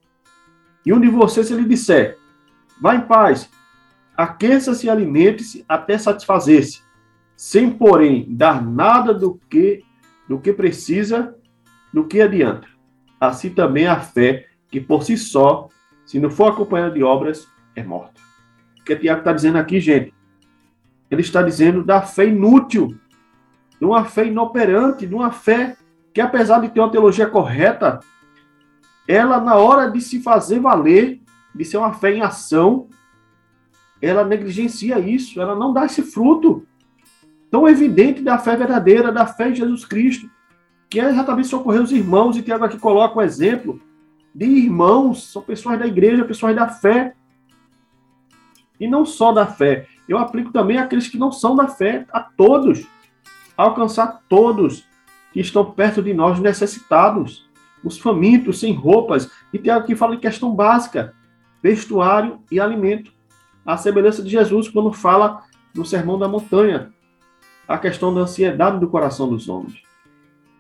e 0.85 0.93
um 0.93 1.01
de 1.01 1.09
vocês 1.09 1.49
lhe 1.51 1.65
disser, 1.65 2.19
vá 2.81 2.97
em 2.97 3.03
paz, 3.03 3.49
aqueça-se 4.17 4.87
e 4.87 4.91
alimente-se 4.91 5.65
até 5.69 5.97
satisfazer-se, 5.97 6.83
sem, 7.43 7.69
porém, 7.69 8.25
dar 8.29 8.65
nada 8.65 9.13
do 9.13 9.35
que, 9.51 9.83
do 10.29 10.39
que 10.39 10.53
precisa, 10.53 11.35
do 11.93 12.07
que 12.07 12.21
adianta. 12.21 12.69
Assim 13.21 13.51
também 13.51 13.85
a 13.89 13.99
fé, 13.99 14.47
que 14.71 14.81
por 14.81 15.03
si 15.03 15.19
só, 15.19 15.69
se 16.07 16.21
não 16.21 16.31
for 16.31 16.53
acompanhada 16.53 16.95
de 16.95 17.03
obras, 17.03 17.49
é 17.75 17.83
morta. 17.83 18.21
O 18.79 18.85
que 18.85 18.95
Tiago 18.95 19.23
está 19.23 19.33
dizendo 19.33 19.59
aqui, 19.59 19.81
gente? 19.81 20.15
Ele 21.11 21.21
está 21.21 21.43
dizendo 21.43 21.83
da 21.83 22.01
fé 22.01 22.27
inútil 22.27 22.97
de 23.77 23.85
uma 23.85 24.05
fé 24.05 24.25
inoperante, 24.25 25.05
de 25.05 25.13
uma 25.13 25.33
fé 25.33 25.77
que, 26.15 26.21
apesar 26.21 26.61
de 26.61 26.69
ter 26.69 26.79
uma 26.79 26.93
teologia 26.93 27.27
correta, 27.27 27.99
ela, 29.09 29.41
na 29.41 29.57
hora 29.57 29.91
de 29.91 30.01
se 30.01 30.23
fazer 30.23 30.61
valer, 30.61 31.21
de 31.53 31.65
ser 31.65 31.79
uma 31.79 31.93
fé 31.93 32.15
em 32.15 32.23
ação, 32.23 32.89
ela 34.01 34.25
negligencia 34.25 35.01
isso, 35.01 35.43
ela 35.43 35.57
não 35.57 35.73
dá 35.73 35.87
esse 35.87 36.03
fruto 36.03 36.65
tão 37.53 37.69
evidente 37.69 38.23
da 38.23 38.39
fé 38.39 38.57
verdadeira, 38.57 39.13
da 39.13 39.27
fé 39.27 39.51
em 39.51 39.55
Jesus 39.55 39.85
Cristo, 39.85 40.29
que 40.89 40.99
é 40.99 41.11
exatamente 41.11 41.49
socorrer 41.49 41.83
os 41.83 41.93
irmãos, 41.93 42.37
e 42.37 42.43
Tiago 42.43 42.65
aqui 42.65 42.79
coloca 42.79 43.19
um 43.19 43.23
exemplo 43.23 43.79
de 44.35 44.47
irmãos, 44.47 45.31
são 45.31 45.43
pessoas 45.43 45.79
da 45.79 45.87
igreja, 45.87 46.25
pessoas 46.25 46.57
da 46.57 46.69
fé, 46.69 47.15
e 48.81 48.89
não 48.89 49.05
só 49.05 49.33
da 49.33 49.47
fé, 49.47 49.87
eu 50.09 50.19
aplico 50.19 50.51
também 50.51 50.79
aqueles 50.79 51.09
que 51.09 51.19
não 51.19 51.31
são 51.31 51.55
da 51.55 51.69
fé, 51.69 52.07
a 52.11 52.21
todos 52.21 52.87
alcançar 53.57 54.23
todos 54.29 54.85
que 55.33 55.41
estão 55.41 55.73
perto 55.73 56.03
de 56.03 56.13
nós 56.13 56.41
necessitados, 56.41 57.49
os 57.85 57.99
famintos, 57.99 58.61
sem 58.61 58.73
roupas. 58.73 59.31
E 59.53 59.59
tem 59.59 59.73
aqui 59.73 59.95
fala 59.95 60.15
em 60.15 60.21
questão 60.21 60.55
básica: 60.55 61.15
vestuário 61.63 62.41
e 62.51 62.59
alimento. 62.59 63.13
A 63.65 63.77
semelhança 63.77 64.23
de 64.23 64.31
Jesus 64.31 64.69
quando 64.69 64.93
fala 64.93 65.43
no 65.75 65.85
Sermão 65.85 66.19
da 66.19 66.29
Montanha, 66.29 66.92
a 67.73 67.79
questão 67.79 68.13
da 68.13 68.21
ansiedade 68.21 68.79
do 68.79 68.89
coração 68.89 69.29
dos 69.29 69.49
homens. 69.49 69.83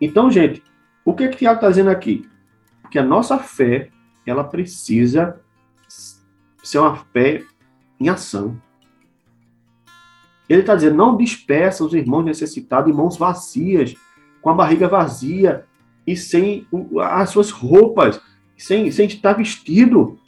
Então, 0.00 0.30
gente, 0.30 0.62
o 1.04 1.12
que, 1.12 1.28
que 1.28 1.36
Tiago 1.36 1.56
está 1.56 1.68
dizendo 1.68 1.90
aqui? 1.90 2.26
Que 2.90 2.98
a 2.98 3.02
nossa 3.02 3.38
fé, 3.38 3.90
ela 4.26 4.42
precisa 4.42 5.38
ser 6.62 6.78
uma 6.78 6.96
fé 6.96 7.42
em 8.00 8.08
ação. 8.08 8.56
Ele 10.48 10.60
está 10.60 10.74
dizendo: 10.74 10.96
não 10.96 11.16
dispersa 11.16 11.84
os 11.84 11.92
irmãos 11.92 12.24
necessitados 12.24 12.90
em 12.90 12.96
mãos 12.96 13.16
vazias, 13.16 13.94
com 14.40 14.48
a 14.48 14.54
barriga 14.54 14.88
vazia 14.88 15.66
e 16.06 16.16
sem 16.16 16.66
as 17.00 17.30
suas 17.30 17.50
roupas, 17.50 18.20
sem, 18.56 18.90
sem 18.90 19.06
estar 19.06 19.34
vestido. 19.34 20.18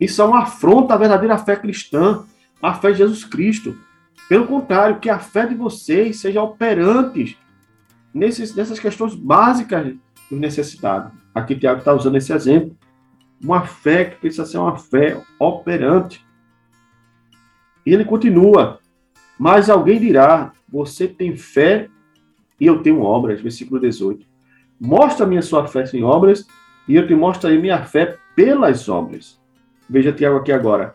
Isso 0.00 0.22
é 0.22 0.24
uma 0.24 0.40
afronta 0.40 0.94
à 0.94 0.96
verdadeira 0.96 1.36
fé 1.36 1.54
cristã, 1.56 2.24
à 2.62 2.72
fé 2.72 2.92
de 2.92 2.98
Jesus 2.98 3.24
Cristo. 3.24 3.76
Pelo 4.28 4.46
contrário, 4.46 5.00
que 5.00 5.10
a 5.10 5.18
fé 5.18 5.46
de 5.46 5.54
vocês 5.54 6.20
seja 6.20 6.42
operante 6.42 7.38
nesses, 8.12 8.54
nessas 8.54 8.78
questões 8.78 9.14
básicas 9.14 9.94
dos 10.30 10.40
necessitados. 10.40 11.12
Aqui 11.34 11.54
Tiago 11.54 11.80
está 11.80 11.92
usando 11.92 12.16
esse 12.16 12.32
exemplo. 12.32 12.76
Uma 13.42 13.62
fé 13.62 14.04
que 14.06 14.16
precisa 14.16 14.44
ser 14.44 14.58
uma 14.58 14.76
fé 14.76 15.22
operante. 15.38 16.26
E 17.86 17.92
ele 17.94 18.04
continua: 18.04 18.80
mas 19.38 19.70
alguém 19.70 20.00
dirá: 20.00 20.52
Você 20.68 21.06
tem 21.06 21.36
fé 21.36 21.88
e 22.60 22.66
eu 22.66 22.82
tenho 22.82 23.02
obras. 23.02 23.40
Versículo 23.40 23.80
18. 23.80 24.26
Mostra-me 24.80 25.38
a 25.38 25.42
sua 25.42 25.66
fé 25.68 25.86
sem 25.86 26.02
obras 26.02 26.46
e 26.88 26.96
eu 26.96 27.06
te 27.06 27.14
mostrarei 27.14 27.58
minha 27.60 27.84
fé 27.84 28.16
pelas 28.34 28.88
obras. 28.88 29.40
Veja 29.88 30.12
Tiago 30.12 30.38
aqui 30.38 30.52
agora. 30.52 30.94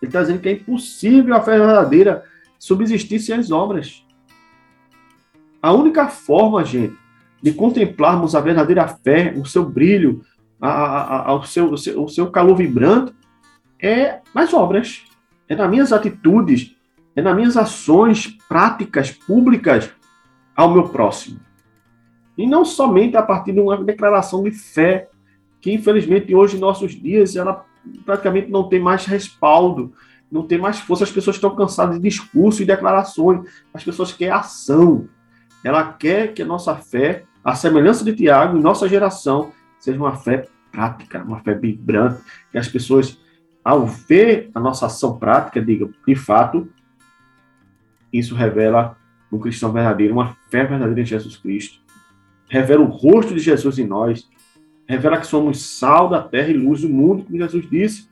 Ele 0.00 0.08
está 0.08 0.20
dizendo 0.20 0.40
que 0.40 0.48
é 0.48 0.52
impossível 0.52 1.34
a 1.34 1.40
fé 1.40 1.58
verdadeira 1.58 2.24
subsistir 2.58 3.20
sem 3.20 3.36
as 3.36 3.50
obras. 3.50 4.04
A 5.60 5.72
única 5.72 6.08
forma, 6.08 6.64
gente, 6.64 6.96
de 7.42 7.52
contemplarmos 7.52 8.34
a 8.34 8.40
verdadeira 8.40 8.86
fé, 8.88 9.34
o 9.36 9.44
seu 9.44 9.64
brilho, 9.64 10.22
a, 10.60 10.68
a, 10.68 11.28
a, 11.28 11.34
o, 11.34 11.44
seu, 11.44 11.72
o, 11.72 11.78
seu, 11.78 12.04
o 12.04 12.08
seu 12.08 12.30
calor 12.30 12.56
vibrante, 12.56 13.12
é 13.80 14.20
nas 14.34 14.52
obras, 14.52 15.04
é 15.48 15.54
nas 15.54 15.70
minhas 15.70 15.92
atitudes, 15.92 16.76
é 17.14 17.22
nas 17.22 17.34
minhas 17.34 17.56
ações 17.56 18.26
práticas, 18.48 19.10
públicas 19.10 19.90
ao 20.56 20.72
meu 20.72 20.88
próximo. 20.88 21.40
E 22.36 22.46
não 22.46 22.64
somente 22.64 23.16
a 23.16 23.22
partir 23.22 23.52
de 23.52 23.60
uma 23.60 23.76
declaração 23.82 24.42
de 24.42 24.52
fé, 24.52 25.08
que 25.60 25.72
infelizmente 25.72 26.34
hoje, 26.34 26.56
em 26.56 26.60
nossos 26.60 26.92
dias, 26.92 27.34
ela 27.34 27.64
praticamente 28.04 28.50
não 28.50 28.68
tem 28.68 28.80
mais 28.80 29.04
respaldo, 29.06 29.92
não 30.30 30.46
tem 30.46 30.58
mais 30.58 30.78
força. 30.78 31.04
As 31.04 31.10
pessoas 31.10 31.36
estão 31.36 31.54
cansadas 31.54 31.96
de 31.96 32.02
discurso 32.02 32.62
e 32.62 32.66
declarações. 32.66 33.48
As 33.72 33.84
pessoas 33.84 34.12
querem 34.12 34.32
ação. 34.32 35.08
Ela 35.64 35.92
quer 35.92 36.34
que 36.34 36.42
a 36.42 36.46
nossa 36.46 36.74
fé, 36.76 37.24
a 37.42 37.54
semelhança 37.54 38.04
de 38.04 38.14
Tiago, 38.14 38.58
nossa 38.58 38.88
geração, 38.88 39.52
seja 39.78 39.98
uma 39.98 40.16
fé 40.16 40.46
prática, 40.70 41.22
uma 41.22 41.40
fé 41.40 41.54
vibrante, 41.54 42.20
que 42.52 42.58
as 42.58 42.68
pessoas 42.68 43.18
ao 43.64 43.86
ver 43.86 44.50
a 44.54 44.60
nossa 44.60 44.86
ação 44.86 45.18
prática, 45.18 45.60
diga, 45.60 45.88
de 46.06 46.14
fato, 46.14 46.68
isso 48.12 48.34
revela 48.34 48.96
um 49.30 49.38
cristão 49.38 49.72
verdadeiro, 49.72 50.14
uma 50.14 50.36
fé 50.50 50.64
verdadeira 50.64 51.02
em 51.02 51.04
Jesus 51.04 51.36
Cristo. 51.36 51.80
Revela 52.48 52.82
o 52.82 52.88
rosto 52.88 53.34
de 53.34 53.40
Jesus 53.40 53.78
em 53.78 53.86
nós. 53.86 54.26
Revela 54.88 55.18
que 55.18 55.26
somos 55.26 55.60
sal 55.60 56.08
da 56.08 56.22
terra 56.22 56.48
e 56.48 56.56
luz 56.56 56.80
do 56.80 56.88
mundo, 56.88 57.24
como 57.24 57.36
Jesus 57.36 57.68
disse. 57.68 58.08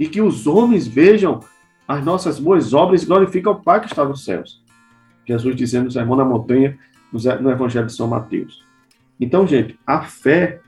E 0.00 0.08
que 0.08 0.20
os 0.20 0.46
homens 0.46 0.86
vejam 0.86 1.40
as 1.86 2.04
nossas 2.04 2.38
boas 2.38 2.74
obras 2.74 3.02
e 3.02 3.06
glorifiquem 3.06 3.50
ao 3.50 3.60
Pai 3.60 3.80
que 3.80 3.86
está 3.86 4.04
nos 4.04 4.24
céus. 4.24 4.62
Jesus 5.24 5.54
dizendo 5.54 5.84
no 5.84 5.90
Sermão 5.90 6.16
na 6.16 6.24
Montanha, 6.24 6.78
no 7.12 7.50
Evangelho 7.50 7.86
de 7.86 7.92
São 7.92 8.08
Mateus. 8.08 8.64
Então, 9.20 9.46
gente, 9.46 9.78
a 9.86 10.02
fé, 10.02 10.60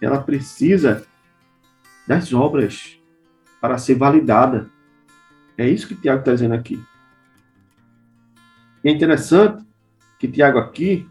ela 0.00 0.20
precisa 0.20 1.04
das 2.06 2.32
obras 2.32 2.98
para 3.60 3.78
ser 3.78 3.94
validada. 3.94 4.70
É 5.56 5.68
isso 5.68 5.88
que 5.88 5.94
Tiago 5.94 6.20
está 6.20 6.32
dizendo 6.32 6.54
aqui. 6.54 6.82
E 8.84 8.88
é 8.88 8.92
interessante 8.92 9.64
que 10.18 10.28
Tiago 10.28 10.58
aqui, 10.58 11.08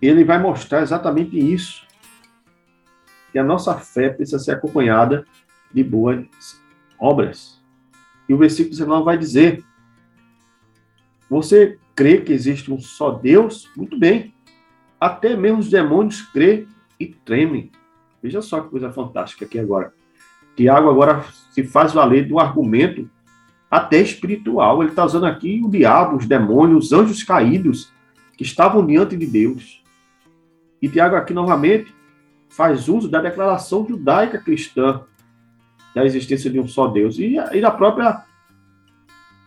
ele 0.00 0.24
vai 0.24 0.38
mostrar 0.38 0.82
exatamente 0.82 1.38
isso. 1.38 1.86
Que 3.32 3.38
a 3.38 3.44
nossa 3.44 3.74
fé 3.74 4.10
precisa 4.10 4.38
ser 4.38 4.52
acompanhada 4.52 5.24
de 5.72 5.84
boas 5.84 6.26
obras. 6.98 7.60
E 8.28 8.34
o 8.34 8.38
versículo 8.38 8.70
19 8.70 9.04
vai 9.04 9.18
dizer: 9.18 9.64
Você 11.28 11.78
crê 11.94 12.20
que 12.20 12.32
existe 12.32 12.72
um 12.72 12.80
só 12.80 13.10
Deus? 13.10 13.70
Muito 13.76 13.98
bem. 13.98 14.34
Até 15.00 15.36
mesmo 15.36 15.60
os 15.60 15.70
demônios 15.70 16.22
crê 16.22 16.66
e 16.98 17.06
tremem. 17.06 17.70
Veja 18.22 18.42
só 18.42 18.60
que 18.60 18.68
coisa 18.68 18.92
fantástica 18.92 19.44
aqui 19.44 19.58
agora. 19.58 19.94
Tiago 20.54 20.90
agora 20.90 21.24
se 21.52 21.64
faz 21.64 21.92
valer 21.92 22.28
do 22.28 22.38
argumento 22.38 23.08
até 23.70 23.98
espiritual. 23.98 24.82
Ele 24.82 24.90
está 24.90 25.04
usando 25.04 25.24
aqui 25.24 25.62
o 25.64 25.70
diabo, 25.70 26.16
os 26.16 26.26
demônios, 26.26 26.86
os 26.86 26.92
anjos 26.92 27.22
caídos 27.22 27.92
que 28.36 28.42
estavam 28.42 28.84
diante 28.84 29.16
de 29.16 29.26
Deus. 29.26 29.82
E 30.82 30.88
Tiago 30.88 31.16
aqui 31.16 31.32
novamente 31.32 31.94
faz 32.50 32.88
uso 32.88 33.08
da 33.08 33.22
declaração 33.22 33.86
judaica 33.88 34.38
cristã 34.38 35.02
da 35.94 36.04
existência 36.04 36.50
de 36.50 36.60
um 36.60 36.68
só 36.68 36.88
Deus 36.88 37.18
e, 37.18 37.36
e 37.36 37.60
da 37.60 37.70
própria 37.70 38.24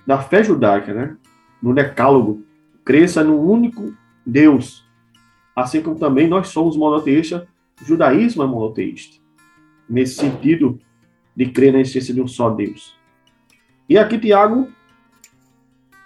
da 0.06 0.20
fé 0.20 0.44
judaica, 0.44 0.94
né? 0.94 1.18
No 1.62 1.74
decálogo, 1.74 2.44
cresça 2.84 3.24
no 3.24 3.40
único 3.40 3.94
Deus, 4.26 4.86
assim 5.56 5.82
como 5.82 5.98
também 5.98 6.28
nós 6.28 6.50
somos 6.50 6.76
monoteístas, 6.76 7.48
o 7.82 7.86
judaísmo 7.86 8.44
é 8.44 8.48
monoteísta. 8.48 9.22
Nesse 9.88 10.16
sentido 10.16 10.80
de 11.36 11.48
crer 11.48 11.72
na 11.72 11.80
existência 11.80 12.14
de 12.14 12.22
um 12.22 12.28
só 12.28 12.50
Deus. 12.50 12.98
E 13.88 13.98
aqui 13.98 14.18
Tiago 14.18 14.68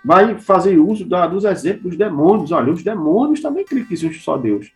vai 0.03 0.39
fazer 0.39 0.77
uso 0.77 1.05
da, 1.05 1.27
dos 1.27 1.43
exemplos 1.43 1.89
dos 1.89 1.97
demônios. 1.97 2.51
Olha, 2.51 2.71
os 2.71 2.83
demônios 2.83 3.41
também 3.41 3.65
creem 3.65 3.85
que 3.85 3.93
existe 3.93 4.23
só 4.23 4.37
Deus. 4.37 4.71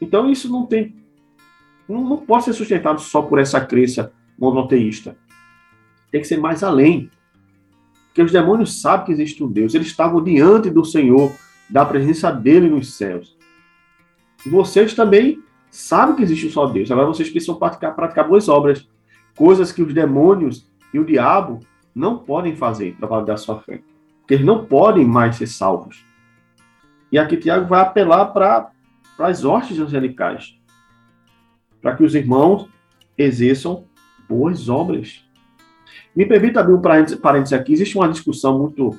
Então 0.00 0.30
isso 0.30 0.50
não 0.50 0.66
tem, 0.66 0.94
não, 1.90 2.08
não 2.08 2.16
pode 2.16 2.44
ser 2.44 2.52
sustentado 2.52 3.00
só 3.00 3.22
por 3.22 3.38
essa 3.38 3.60
crença 3.60 4.12
monoteísta. 4.38 5.16
Tem 6.10 6.20
que 6.20 6.26
ser 6.26 6.38
mais 6.38 6.62
além. 6.62 7.10
Porque 8.06 8.22
os 8.22 8.32
demônios 8.32 8.80
sabem 8.80 9.06
que 9.06 9.12
existe 9.12 9.42
um 9.42 9.50
Deus. 9.50 9.74
Eles 9.74 9.88
estavam 9.88 10.22
diante 10.22 10.70
do 10.70 10.84
Senhor, 10.84 11.32
da 11.68 11.84
presença 11.84 12.30
dele 12.30 12.68
nos 12.68 12.94
céus. 12.94 13.36
E 14.44 14.48
vocês 14.48 14.94
também 14.94 15.42
sabem 15.70 16.16
que 16.16 16.22
existe 16.22 16.46
um 16.46 16.50
só 16.50 16.66
Deus. 16.66 16.90
Agora 16.90 17.06
vocês 17.06 17.30
precisam 17.30 17.56
praticar, 17.56 17.94
praticar 17.94 18.26
boas 18.26 18.48
obras. 18.48 18.88
Coisas 19.36 19.70
que 19.70 19.82
os 19.82 19.94
demônios 19.94 20.66
e 20.92 20.98
o 20.98 21.04
diabo 21.04 21.60
não 21.94 22.18
podem 22.18 22.56
fazer 22.56 22.96
para 22.96 23.08
validar 23.08 23.38
sua 23.38 23.60
fé. 23.60 23.80
Porque 24.20 24.34
eles 24.34 24.46
não 24.46 24.64
podem 24.64 25.04
mais 25.04 25.36
ser 25.36 25.46
salvos. 25.46 26.04
E 27.12 27.18
aqui 27.18 27.36
Tiago 27.36 27.66
vai 27.66 27.80
apelar 27.80 28.26
para 28.26 28.70
as 29.18 29.44
hostes 29.44 29.78
angelicais. 29.78 30.59
Para 31.80 31.96
que 31.96 32.04
os 32.04 32.14
irmãos 32.14 32.68
exerçam 33.16 33.84
boas 34.28 34.68
obras. 34.68 35.24
Me 36.14 36.26
permita 36.26 36.60
abrir 36.60 36.74
um 36.74 36.80
parênteses 36.80 37.52
aqui. 37.52 37.72
Existe 37.72 37.96
uma 37.96 38.08
discussão 38.08 38.58
muito 38.58 38.98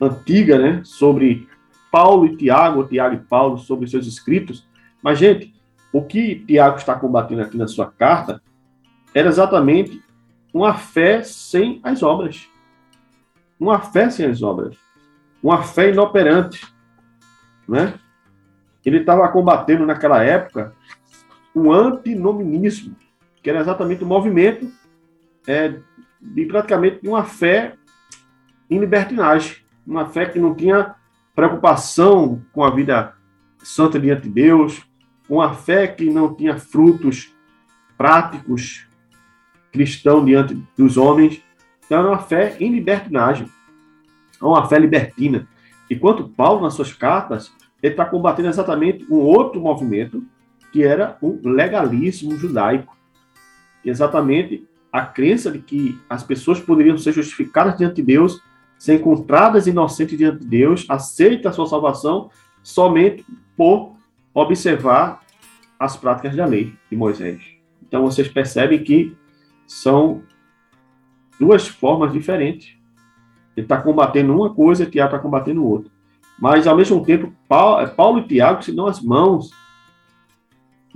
antiga 0.00 0.58
né, 0.58 0.80
sobre 0.84 1.48
Paulo 1.90 2.26
e 2.26 2.36
Tiago, 2.36 2.86
Tiago 2.86 3.14
e 3.14 3.18
Paulo, 3.18 3.58
sobre 3.58 3.88
seus 3.88 4.06
escritos. 4.06 4.66
Mas, 5.02 5.18
gente, 5.18 5.54
o 5.92 6.02
que 6.02 6.36
Tiago 6.46 6.76
está 6.76 6.94
combatendo 6.94 7.42
aqui 7.42 7.56
na 7.56 7.66
sua 7.66 7.86
carta 7.86 8.42
era 9.14 9.28
exatamente 9.28 10.02
uma 10.52 10.74
fé 10.74 11.22
sem 11.22 11.80
as 11.82 12.02
obras. 12.02 12.48
Uma 13.58 13.80
fé 13.80 14.10
sem 14.10 14.26
as 14.26 14.42
obras. 14.42 14.76
Uma 15.42 15.62
fé 15.62 15.90
inoperante. 15.90 16.66
Né? 17.66 17.94
Ele 18.84 18.98
estava 18.98 19.28
combatendo 19.28 19.84
naquela 19.84 20.22
época 20.22 20.74
o 21.66 21.72
antinominismo, 21.72 22.96
que 23.42 23.50
era 23.50 23.60
exatamente 23.60 24.04
o 24.04 24.06
movimento 24.06 24.70
é, 25.46 25.74
de 26.20 26.46
praticamente 26.46 27.06
uma 27.06 27.24
fé 27.24 27.74
em 28.70 28.78
libertinagem. 28.78 29.56
Uma 29.86 30.06
fé 30.06 30.26
que 30.26 30.38
não 30.38 30.54
tinha 30.54 30.94
preocupação 31.34 32.42
com 32.52 32.62
a 32.62 32.70
vida 32.70 33.14
santa 33.62 33.98
diante 33.98 34.22
de 34.22 34.30
Deus, 34.30 34.82
uma 35.28 35.54
fé 35.54 35.86
que 35.86 36.10
não 36.10 36.34
tinha 36.34 36.58
frutos 36.58 37.34
práticos 37.96 38.86
cristão 39.72 40.24
diante 40.24 40.54
dos 40.76 40.96
homens. 40.96 41.42
Então, 41.84 41.98
era 41.98 42.08
uma 42.08 42.18
fé 42.18 42.56
em 42.60 42.72
libertinagem, 42.72 43.48
uma 44.40 44.66
fé 44.68 44.78
libertina. 44.78 45.48
Enquanto 45.90 46.28
Paulo, 46.28 46.62
nas 46.62 46.74
suas 46.74 46.92
cartas, 46.92 47.52
ele 47.82 47.94
está 47.94 48.04
combatendo 48.04 48.48
exatamente 48.48 49.06
um 49.10 49.18
outro 49.18 49.60
movimento, 49.60 50.24
que 50.72 50.82
era 50.82 51.16
o 51.20 51.40
legalismo 51.48 52.36
judaico. 52.36 52.96
Exatamente 53.84 54.66
a 54.92 55.02
crença 55.02 55.50
de 55.50 55.58
que 55.58 55.98
as 56.08 56.22
pessoas 56.22 56.60
poderiam 56.60 56.96
ser 56.96 57.12
justificadas 57.12 57.76
diante 57.76 57.96
de 57.96 58.02
Deus, 58.02 58.40
ser 58.78 58.94
encontradas 58.94 59.66
inocentes 59.66 60.16
diante 60.16 60.40
de 60.40 60.46
Deus, 60.46 60.86
aceitar 60.88 61.50
a 61.50 61.52
sua 61.52 61.66
salvação 61.66 62.30
somente 62.62 63.24
por 63.56 63.96
observar 64.32 65.20
as 65.78 65.96
práticas 65.96 66.34
da 66.34 66.44
lei 66.44 66.74
de 66.90 66.96
Moisés. 66.96 67.40
Então 67.86 68.02
vocês 68.02 68.28
percebem 68.28 68.82
que 68.82 69.16
são 69.66 70.22
duas 71.38 71.68
formas 71.68 72.12
diferentes. 72.12 72.76
Ele 73.56 73.64
está 73.64 73.80
combatendo 73.80 74.34
uma 74.34 74.54
coisa, 74.54 74.86
Tiago 74.86 75.14
está 75.14 75.18
combatendo 75.18 75.64
outra. 75.64 75.90
Mas, 76.40 76.66
ao 76.66 76.76
mesmo 76.76 77.04
tempo, 77.04 77.32
Paulo 77.48 78.20
e 78.20 78.28
Tiago 78.28 78.62
se 78.62 78.72
dão 78.72 78.86
as 78.86 79.02
mãos. 79.02 79.50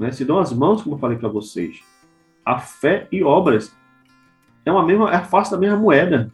Né? 0.03 0.13
Se 0.13 0.25
dão 0.25 0.39
as 0.39 0.53
mãos, 0.53 0.83
como 0.83 0.97
eu 0.97 1.01
falei 1.01 1.17
para 1.17 1.29
vocês. 1.29 1.81
A 2.45 2.59
fé 2.59 3.07
e 3.11 3.23
obras 3.23 3.75
é, 4.65 4.71
uma 4.71 4.85
mesma, 4.85 5.11
é 5.11 5.17
a 5.17 5.25
face 5.25 5.51
da 5.51 5.59
mesma 5.59 5.77
moeda. 5.77 6.33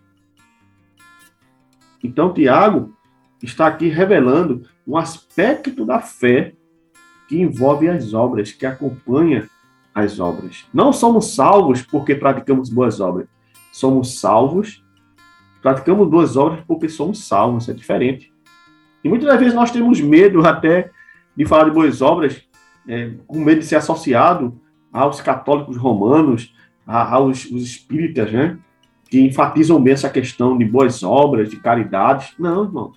Então, 2.02 2.32
Tiago 2.32 2.94
está 3.42 3.66
aqui 3.66 3.88
revelando 3.88 4.62
um 4.86 4.96
aspecto 4.96 5.84
da 5.84 6.00
fé 6.00 6.54
que 7.28 7.40
envolve 7.40 7.88
as 7.88 8.14
obras, 8.14 8.52
que 8.52 8.64
acompanha 8.64 9.48
as 9.94 10.18
obras. 10.18 10.66
Não 10.72 10.92
somos 10.92 11.34
salvos 11.34 11.82
porque 11.82 12.14
praticamos 12.14 12.70
boas 12.70 13.00
obras. 13.00 13.28
Somos 13.72 14.18
salvos, 14.18 14.84
praticamos 15.60 16.08
boas 16.08 16.36
obras 16.36 16.64
porque 16.66 16.88
somos 16.88 17.26
salvos, 17.26 17.68
é 17.68 17.72
diferente. 17.72 18.32
E 19.02 19.08
muitas 19.08 19.28
das 19.28 19.38
vezes 19.38 19.54
nós 19.54 19.70
temos 19.70 20.00
medo 20.00 20.46
até 20.46 20.90
de 21.36 21.44
falar 21.44 21.64
de 21.64 21.70
boas 21.70 22.02
obras, 22.02 22.47
é, 22.88 23.10
com 23.26 23.38
medo 23.38 23.60
de 23.60 23.66
ser 23.66 23.76
associado 23.76 24.58
aos 24.92 25.20
católicos 25.20 25.76
romanos, 25.76 26.54
aos 26.86 27.44
os 27.44 27.62
espíritas, 27.62 28.32
né? 28.32 28.58
Que 29.10 29.20
enfatizam 29.20 29.80
bem 29.80 29.92
essa 29.92 30.08
questão 30.08 30.56
de 30.56 30.64
boas 30.64 31.02
obras, 31.02 31.50
de 31.50 31.56
caridade. 31.56 32.34
Não, 32.38 32.64
irmão. 32.64 32.92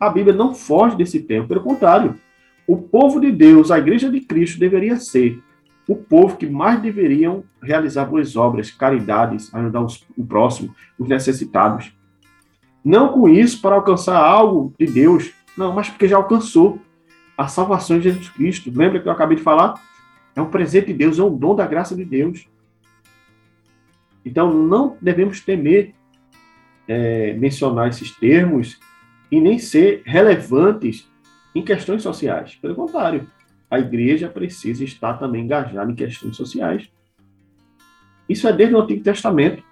A 0.00 0.08
Bíblia 0.08 0.34
não 0.34 0.54
foge 0.54 0.96
desse 0.96 1.20
tempo, 1.20 1.48
pelo 1.48 1.60
contrário. 1.60 2.18
O 2.66 2.76
povo 2.76 3.20
de 3.20 3.30
Deus, 3.30 3.70
a 3.70 3.78
igreja 3.78 4.10
de 4.10 4.20
Cristo, 4.20 4.58
deveria 4.58 4.96
ser 4.96 5.42
o 5.88 5.96
povo 5.96 6.36
que 6.36 6.46
mais 6.46 6.80
deveriam 6.80 7.44
realizar 7.62 8.04
boas 8.04 8.36
obras, 8.36 8.70
caridades, 8.70 9.52
ajudar 9.54 9.82
os, 9.82 10.06
o 10.16 10.24
próximo, 10.24 10.74
os 10.98 11.08
necessitados. 11.08 11.92
Não 12.84 13.08
com 13.12 13.28
isso 13.28 13.60
para 13.60 13.74
alcançar 13.74 14.16
algo 14.16 14.74
de 14.78 14.86
Deus, 14.86 15.32
não, 15.56 15.72
mas 15.72 15.88
porque 15.88 16.06
já 16.06 16.16
alcançou 16.16 16.78
a 17.38 17.46
salvação 17.46 17.98
de 17.98 18.10
Jesus 18.10 18.28
Cristo. 18.30 18.72
Lembra 18.74 19.00
que 19.00 19.06
eu 19.06 19.12
acabei 19.12 19.36
de 19.36 19.42
falar? 19.44 19.80
É 20.34 20.42
um 20.42 20.50
presente 20.50 20.88
de 20.88 20.94
Deus, 20.94 21.20
é 21.20 21.22
um 21.22 21.36
dom 21.36 21.54
da 21.54 21.66
graça 21.66 21.94
de 21.94 22.04
Deus. 22.04 22.48
Então, 24.24 24.52
não 24.52 24.96
devemos 25.00 25.40
temer 25.40 25.94
é, 26.88 27.32
mencionar 27.34 27.88
esses 27.88 28.10
termos 28.10 28.80
e 29.30 29.40
nem 29.40 29.58
ser 29.58 30.02
relevantes 30.04 31.08
em 31.54 31.62
questões 31.62 32.02
sociais. 32.02 32.56
Pelo 32.56 32.74
contrário, 32.74 33.28
a 33.70 33.78
igreja 33.78 34.28
precisa 34.28 34.82
estar 34.82 35.14
também 35.14 35.44
engajada 35.44 35.90
em 35.90 35.94
questões 35.94 36.36
sociais. 36.36 36.90
Isso 38.28 38.48
é 38.48 38.52
desde 38.52 38.74
o 38.74 38.80
Antigo 38.80 39.02
Testamento. 39.02 39.62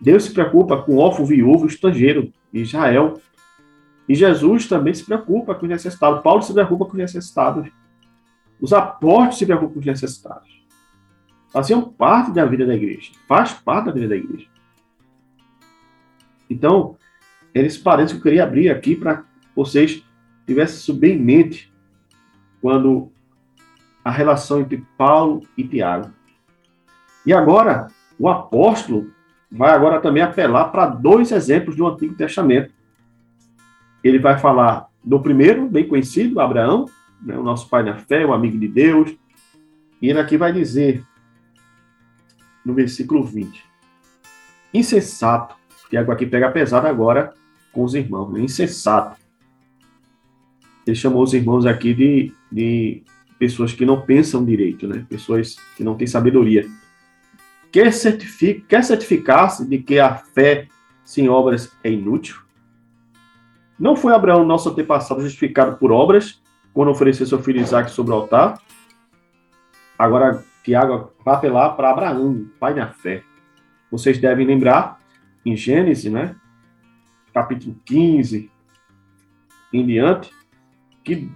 Deus 0.00 0.24
se 0.24 0.32
preocupa 0.32 0.80
com 0.82 0.94
o 0.94 0.98
órfão, 0.98 1.26
viúvo, 1.26 1.66
estrangeiro, 1.66 2.32
Israel. 2.52 3.20
E 4.10 4.14
Jesus 4.16 4.66
também 4.66 4.92
se 4.92 5.04
preocupa 5.04 5.54
com 5.54 5.66
os 5.66 5.68
necessitados. 5.68 6.20
Paulo 6.20 6.42
se 6.42 6.52
preocupa 6.52 6.84
com 6.84 6.90
os 6.90 6.98
necessitados. 6.98 7.70
Os 8.60 8.72
apóstolos 8.72 9.38
se 9.38 9.46
preocupam 9.46 9.74
com 9.74 9.78
os 9.78 9.86
necessitados. 9.86 10.66
Faziam 11.52 11.80
parte 11.80 12.32
da 12.32 12.44
vida 12.44 12.66
da 12.66 12.74
igreja. 12.74 13.12
Faz 13.28 13.52
parte 13.52 13.86
da 13.86 13.92
vida 13.92 14.08
da 14.08 14.16
igreja. 14.16 14.48
Então, 16.50 16.96
eles 17.54 17.78
parecem 17.78 18.16
que 18.16 18.18
eu 18.18 18.22
queria 18.24 18.42
abrir 18.42 18.68
aqui 18.68 18.96
para 18.96 19.22
vocês 19.54 20.04
tivessem 20.44 20.78
isso 20.78 20.92
bem 20.92 21.16
em 21.16 21.22
mente 21.22 21.72
quando 22.60 23.12
a 24.04 24.10
relação 24.10 24.60
entre 24.60 24.84
Paulo 24.98 25.42
e 25.56 25.62
Tiago. 25.62 26.10
E 27.24 27.32
agora, 27.32 27.86
o 28.18 28.28
apóstolo 28.28 29.12
vai 29.48 29.70
agora 29.70 30.00
também 30.00 30.24
apelar 30.24 30.64
para 30.72 30.86
dois 30.86 31.30
exemplos 31.30 31.76
do 31.76 31.86
Antigo 31.86 32.16
Testamento. 32.16 32.79
Ele 34.02 34.18
vai 34.18 34.38
falar 34.38 34.88
do 35.02 35.20
primeiro, 35.20 35.68
bem 35.68 35.86
conhecido, 35.86 36.40
Abraão, 36.40 36.86
né, 37.22 37.36
o 37.36 37.42
nosso 37.42 37.68
pai 37.68 37.82
na 37.82 37.96
fé, 37.96 38.24
o 38.24 38.32
amigo 38.32 38.58
de 38.58 38.68
Deus. 38.68 39.14
E 40.00 40.08
ele 40.08 40.18
aqui 40.18 40.36
vai 40.36 40.52
dizer, 40.52 41.04
no 42.64 42.74
versículo 42.74 43.22
20, 43.22 43.62
insensato, 44.72 45.54
Tiago 45.90 46.12
aqui 46.12 46.24
pega 46.24 46.50
pesado 46.50 46.86
agora 46.86 47.34
com 47.72 47.82
os 47.82 47.94
irmãos, 47.94 48.32
né? 48.32 48.40
insensato. 48.40 49.20
Ele 50.86 50.96
chamou 50.96 51.22
os 51.22 51.34
irmãos 51.34 51.66
aqui 51.66 51.92
de, 51.92 52.32
de 52.50 53.02
pessoas 53.38 53.72
que 53.72 53.84
não 53.84 54.00
pensam 54.00 54.44
direito, 54.44 54.86
né? 54.86 55.04
pessoas 55.08 55.56
que 55.76 55.82
não 55.82 55.96
têm 55.96 56.06
sabedoria. 56.06 56.66
Quer, 57.72 57.90
quer 58.68 58.84
certificar-se 58.84 59.66
de 59.66 59.78
que 59.78 59.98
a 59.98 60.14
fé 60.14 60.68
sem 61.04 61.28
obras 61.28 61.70
é 61.82 61.90
inútil? 61.90 62.36
Não 63.80 63.96
foi 63.96 64.12
Abraão, 64.12 64.44
nosso 64.44 64.68
antepassado, 64.68 65.22
justificado 65.22 65.78
por 65.78 65.90
obras, 65.90 66.42
quando 66.74 66.90
ofereceu 66.90 67.26
seu 67.26 67.42
filho 67.42 67.62
Isaac 67.62 67.90
sobre 67.90 68.12
o 68.12 68.16
altar? 68.16 68.60
Agora, 69.98 70.44
Tiago 70.62 71.12
vai 71.24 71.34
apelar 71.34 71.70
para 71.70 71.90
Abraão, 71.90 72.46
pai 72.60 72.74
da 72.74 72.88
fé. 72.88 73.22
Vocês 73.90 74.18
devem 74.18 74.46
lembrar, 74.46 75.00
em 75.46 75.56
Gênesis, 75.56 76.12
né? 76.12 76.36
capítulo 77.32 77.74
15 77.86 78.50
em 79.72 79.86
diante, 79.86 80.30
que 81.02 81.30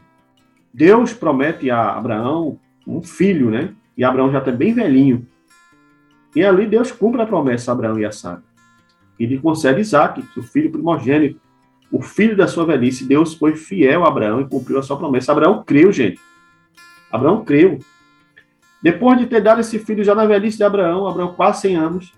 Deus 0.73 1.15
promete 1.15 1.71
a 1.71 1.93
Abraão 1.93 2.59
um 2.87 3.03
filho, 3.03 3.51
né? 3.51 3.75
E 3.97 4.05
Abraão 4.05 4.31
já 4.31 4.41
está 4.41 4.51
bem 4.51 4.75
velhinho. 4.75 5.27
E 6.35 6.45
ali 6.45 6.67
Deus 6.67 6.93
cumpre 6.93 7.23
a 7.23 7.27
promessa 7.27 7.71
a 7.71 7.75
Abraão 7.75 7.99
e 7.99 8.05
a 8.05 8.13
Sara. 8.13 8.43
E 9.19 9.25
lhe 9.25 9.39
concede 9.39 9.81
Isaac, 9.81 10.21
o 10.37 10.43
filho 10.43 10.71
primogênito, 10.71 11.41
o 11.95 12.03
filho 12.03 12.37
da 12.37 12.49
sua 12.49 12.67
velhice. 12.67 13.07
Deus 13.07 13.35
foi 13.35 13.55
fiel 13.55 14.05
a 14.05 14.09
Abraão 14.09 14.41
e 14.41 14.49
cumpriu 14.49 14.81
a 14.81 14.83
sua 14.83 14.99
promessa. 14.99 15.31
Abraão 15.31 15.63
creu, 15.63 15.93
gente. 15.93 16.21
Abraão 17.09 17.45
creu. 17.45 17.79
Depois 18.83 19.17
de 19.17 19.27
ter 19.27 19.41
dado 19.41 19.61
esse 19.61 19.79
filho 19.79 20.03
já 20.03 20.13
na 20.13 20.27
velhice 20.27 20.57
de 20.57 20.65
Abraão, 20.65 21.07
Abraão 21.07 21.35
quase 21.35 21.61
100 21.61 21.77
anos, 21.77 22.13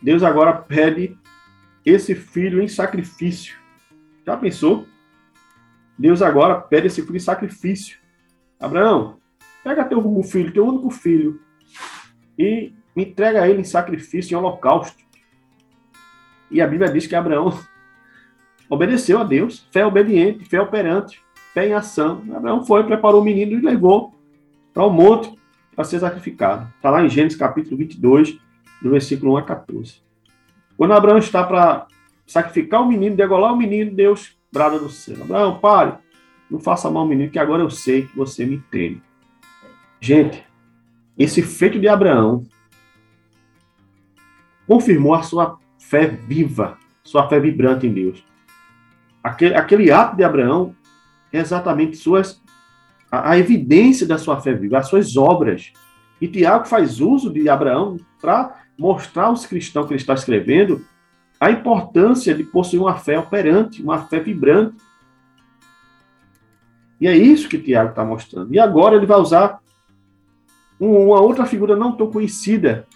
Deus 0.00 0.22
agora 0.22 0.54
pede 0.54 1.14
esse 1.84 2.14
filho 2.14 2.62
em 2.62 2.68
sacrifício. 2.68 3.54
Já 4.24 4.34
pensou? 4.34 4.86
Deus 5.98 6.22
agora 6.22 6.58
pede 6.58 6.86
esse 6.86 7.02
filho 7.02 7.16
em 7.16 7.20
sacrifício. 7.20 7.98
Abraão, 8.58 9.18
pega 9.62 9.84
teu 9.84 10.22
filho, 10.22 10.54
teu 10.54 10.66
único 10.66 10.88
filho, 10.88 11.38
e 12.38 12.72
entrega 12.96 13.46
ele 13.46 13.60
em 13.60 13.64
sacrifício, 13.64 14.34
em 14.34 14.38
holocausto. 14.38 15.04
E 16.50 16.62
a 16.62 16.66
Bíblia 16.66 16.90
diz 16.90 17.06
que 17.06 17.14
Abraão 17.14 17.52
obedeceu 18.70 19.18
a 19.18 19.24
Deus, 19.24 19.66
fé 19.72 19.84
obediente, 19.84 20.44
fé 20.44 20.60
operante, 20.60 21.20
fé 21.52 21.68
em 21.68 21.74
ação. 21.74 22.22
Abraão 22.32 22.64
foi, 22.64 22.84
preparou 22.84 23.20
o 23.20 23.24
menino 23.24 23.52
e 23.52 23.60
levou 23.60 24.14
para 24.72 24.86
o 24.86 24.90
monte 24.90 25.34
para 25.74 25.84
ser 25.84 25.98
sacrificado. 25.98 26.72
Está 26.76 26.88
lá 26.88 27.04
em 27.04 27.08
Gênesis 27.08 27.36
capítulo 27.36 27.76
22, 27.76 28.38
do 28.80 28.90
versículo 28.90 29.32
1 29.32 29.36
a 29.38 29.42
14. 29.42 30.00
Quando 30.76 30.92
Abraão 30.92 31.18
está 31.18 31.42
para 31.42 31.88
sacrificar 32.24 32.80
o 32.80 32.86
menino, 32.86 33.16
degolar 33.16 33.52
o 33.52 33.56
menino, 33.56 33.90
Deus 33.90 34.38
brada 34.52 34.78
do 34.78 34.88
céu. 34.88 35.16
Abraão, 35.20 35.58
pare, 35.58 35.94
não 36.48 36.60
faça 36.60 36.88
mal 36.88 37.02
ao 37.02 37.08
menino, 37.08 37.30
que 37.30 37.38
agora 37.38 37.62
eu 37.62 37.70
sei 37.70 38.06
que 38.06 38.16
você 38.16 38.46
me 38.46 38.56
entende. 38.56 39.02
Gente, 40.00 40.44
esse 41.18 41.42
feito 41.42 41.78
de 41.78 41.88
Abraão 41.88 42.44
confirmou 44.66 45.14
a 45.14 45.22
sua 45.22 45.58
fé 45.78 46.06
viva, 46.06 46.78
sua 47.02 47.28
fé 47.28 47.40
vibrante 47.40 47.86
em 47.86 47.92
Deus. 47.92 48.29
Aquele, 49.22 49.54
aquele 49.54 49.90
ato 49.90 50.16
de 50.16 50.24
Abraão 50.24 50.74
é 51.32 51.38
exatamente 51.38 51.96
suas, 51.96 52.42
a, 53.10 53.30
a 53.30 53.38
evidência 53.38 54.06
da 54.06 54.18
sua 54.18 54.40
fé 54.40 54.54
viva, 54.54 54.78
as 54.78 54.88
suas 54.88 55.16
obras. 55.16 55.72
E 56.20 56.28
Tiago 56.28 56.66
faz 56.66 57.00
uso 57.00 57.32
de 57.32 57.48
Abraão 57.48 57.98
para 58.20 58.62
mostrar 58.78 59.24
aos 59.24 59.46
cristãos 59.46 59.86
que 59.86 59.92
ele 59.92 60.00
está 60.00 60.14
escrevendo 60.14 60.84
a 61.38 61.50
importância 61.50 62.34
de 62.34 62.44
possuir 62.44 62.80
uma 62.80 62.96
fé 62.96 63.18
operante, 63.18 63.82
uma 63.82 64.06
fé 64.06 64.20
vibrante. 64.20 64.76
E 67.00 67.08
é 67.08 67.16
isso 67.16 67.48
que 67.48 67.58
Tiago 67.58 67.90
está 67.90 68.04
mostrando. 68.04 68.54
E 68.54 68.58
agora 68.58 68.96
ele 68.96 69.06
vai 69.06 69.18
usar 69.18 69.58
uma 70.78 71.20
outra 71.20 71.46
figura 71.46 71.76
não 71.76 71.92
tão 71.92 72.10
conhecida, 72.10 72.86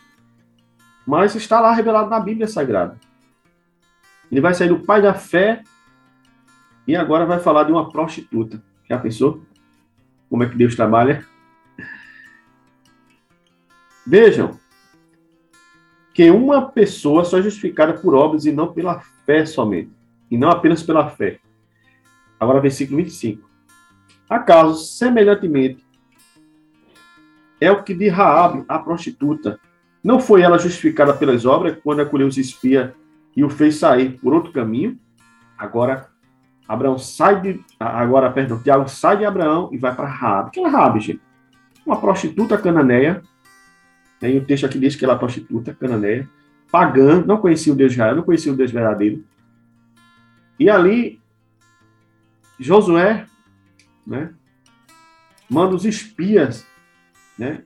mas 1.07 1.35
está 1.35 1.61
lá 1.61 1.73
revelado 1.73 2.09
na 2.09 2.21
Bíblia 2.21 2.47
Sagrada. 2.47 2.99
Ele 4.31 4.41
vai 4.41 4.55
sair 4.55 4.69
do 4.69 4.81
pai 4.81 5.01
da 5.01 5.15
fé 5.15 5.63
e 6.87 6.95
agora 6.95 7.27
vai 7.27 7.39
falar 7.39 7.65
de 7.65 7.73
uma 7.73 7.91
prostituta. 7.91 8.63
Já 8.89 8.99
pensou? 8.99 9.43
Como 10.29 10.43
é 10.43 10.49
que 10.49 10.57
Deus 10.57 10.75
trabalha? 10.75 11.25
Vejam, 14.07 14.59
que 16.13 16.31
uma 16.31 16.71
pessoa 16.71 17.25
só 17.25 17.39
é 17.39 17.43
justificada 17.43 17.95
por 17.95 18.15
obras 18.15 18.45
e 18.45 18.53
não 18.53 18.73
pela 18.73 19.01
fé 19.25 19.47
somente, 19.47 19.91
e 20.31 20.37
não 20.37 20.51
apenas 20.51 20.83
pela 20.83 21.09
fé. 21.09 21.41
Agora, 22.39 22.61
versículo 22.61 22.99
25. 22.99 23.49
Acaso, 24.29 24.85
semelhantemente, 24.85 25.85
é 27.61 27.71
o 27.71 27.83
que 27.83 27.95
de 27.95 28.09
Raabe, 28.09 28.65
a 28.69 28.79
prostituta, 28.79 29.59
não 30.03 30.21
foi 30.21 30.43
ela 30.43 30.59
justificada 30.59 31.15
pelas 31.15 31.47
obras 31.47 31.79
quando 31.83 32.01
acolheu 32.01 32.27
os 32.27 32.37
espias 32.37 32.93
e 33.35 33.43
o 33.43 33.49
fez 33.49 33.77
sair 33.77 34.19
por 34.21 34.35
outro 34.35 34.53
caminho? 34.53 34.99
Agora, 35.57 36.11
Abraão 36.69 36.99
sai 36.99 37.41
de. 37.41 37.61
Agora, 37.79 38.31
perdão, 38.31 38.63
Tiago 38.63 38.89
sai 38.89 39.19
de 39.19 39.25
Abraão 39.25 39.69
e 39.73 39.79
vai 39.79 39.95
para 39.95 40.09
Raabe. 40.09 40.51
Quem 40.53 40.65
é 40.65 40.69
Raabe, 40.69 41.01
gente? 41.01 41.21
Uma 41.85 42.01
prostituta 42.01 42.57
cananeia? 42.57 43.23
E 44.23 44.39
o 44.39 44.45
texto 44.45 44.65
aqui 44.65 44.79
diz 44.79 44.97
que 44.97 45.05
ela 45.05 45.15
é 45.15 45.19
prostituta, 45.19 45.75
cananeia, 45.75 46.29
pagã, 46.71 47.23
não 47.25 47.37
conhecia 47.37 47.73
o 47.73 47.77
Deus 47.77 47.93
de 47.93 47.97
Israel, 47.97 48.17
não 48.17 48.23
conhecia 48.23 48.53
o 48.53 48.57
Deus 48.57 48.71
verdadeiro. 48.71 49.23
E 50.59 50.71
ali, 50.71 51.21
Josué, 52.59 53.27
né, 54.07 54.33
manda 55.51 55.75
os 55.75 55.85
espias, 55.85 56.67
né, 57.39 57.65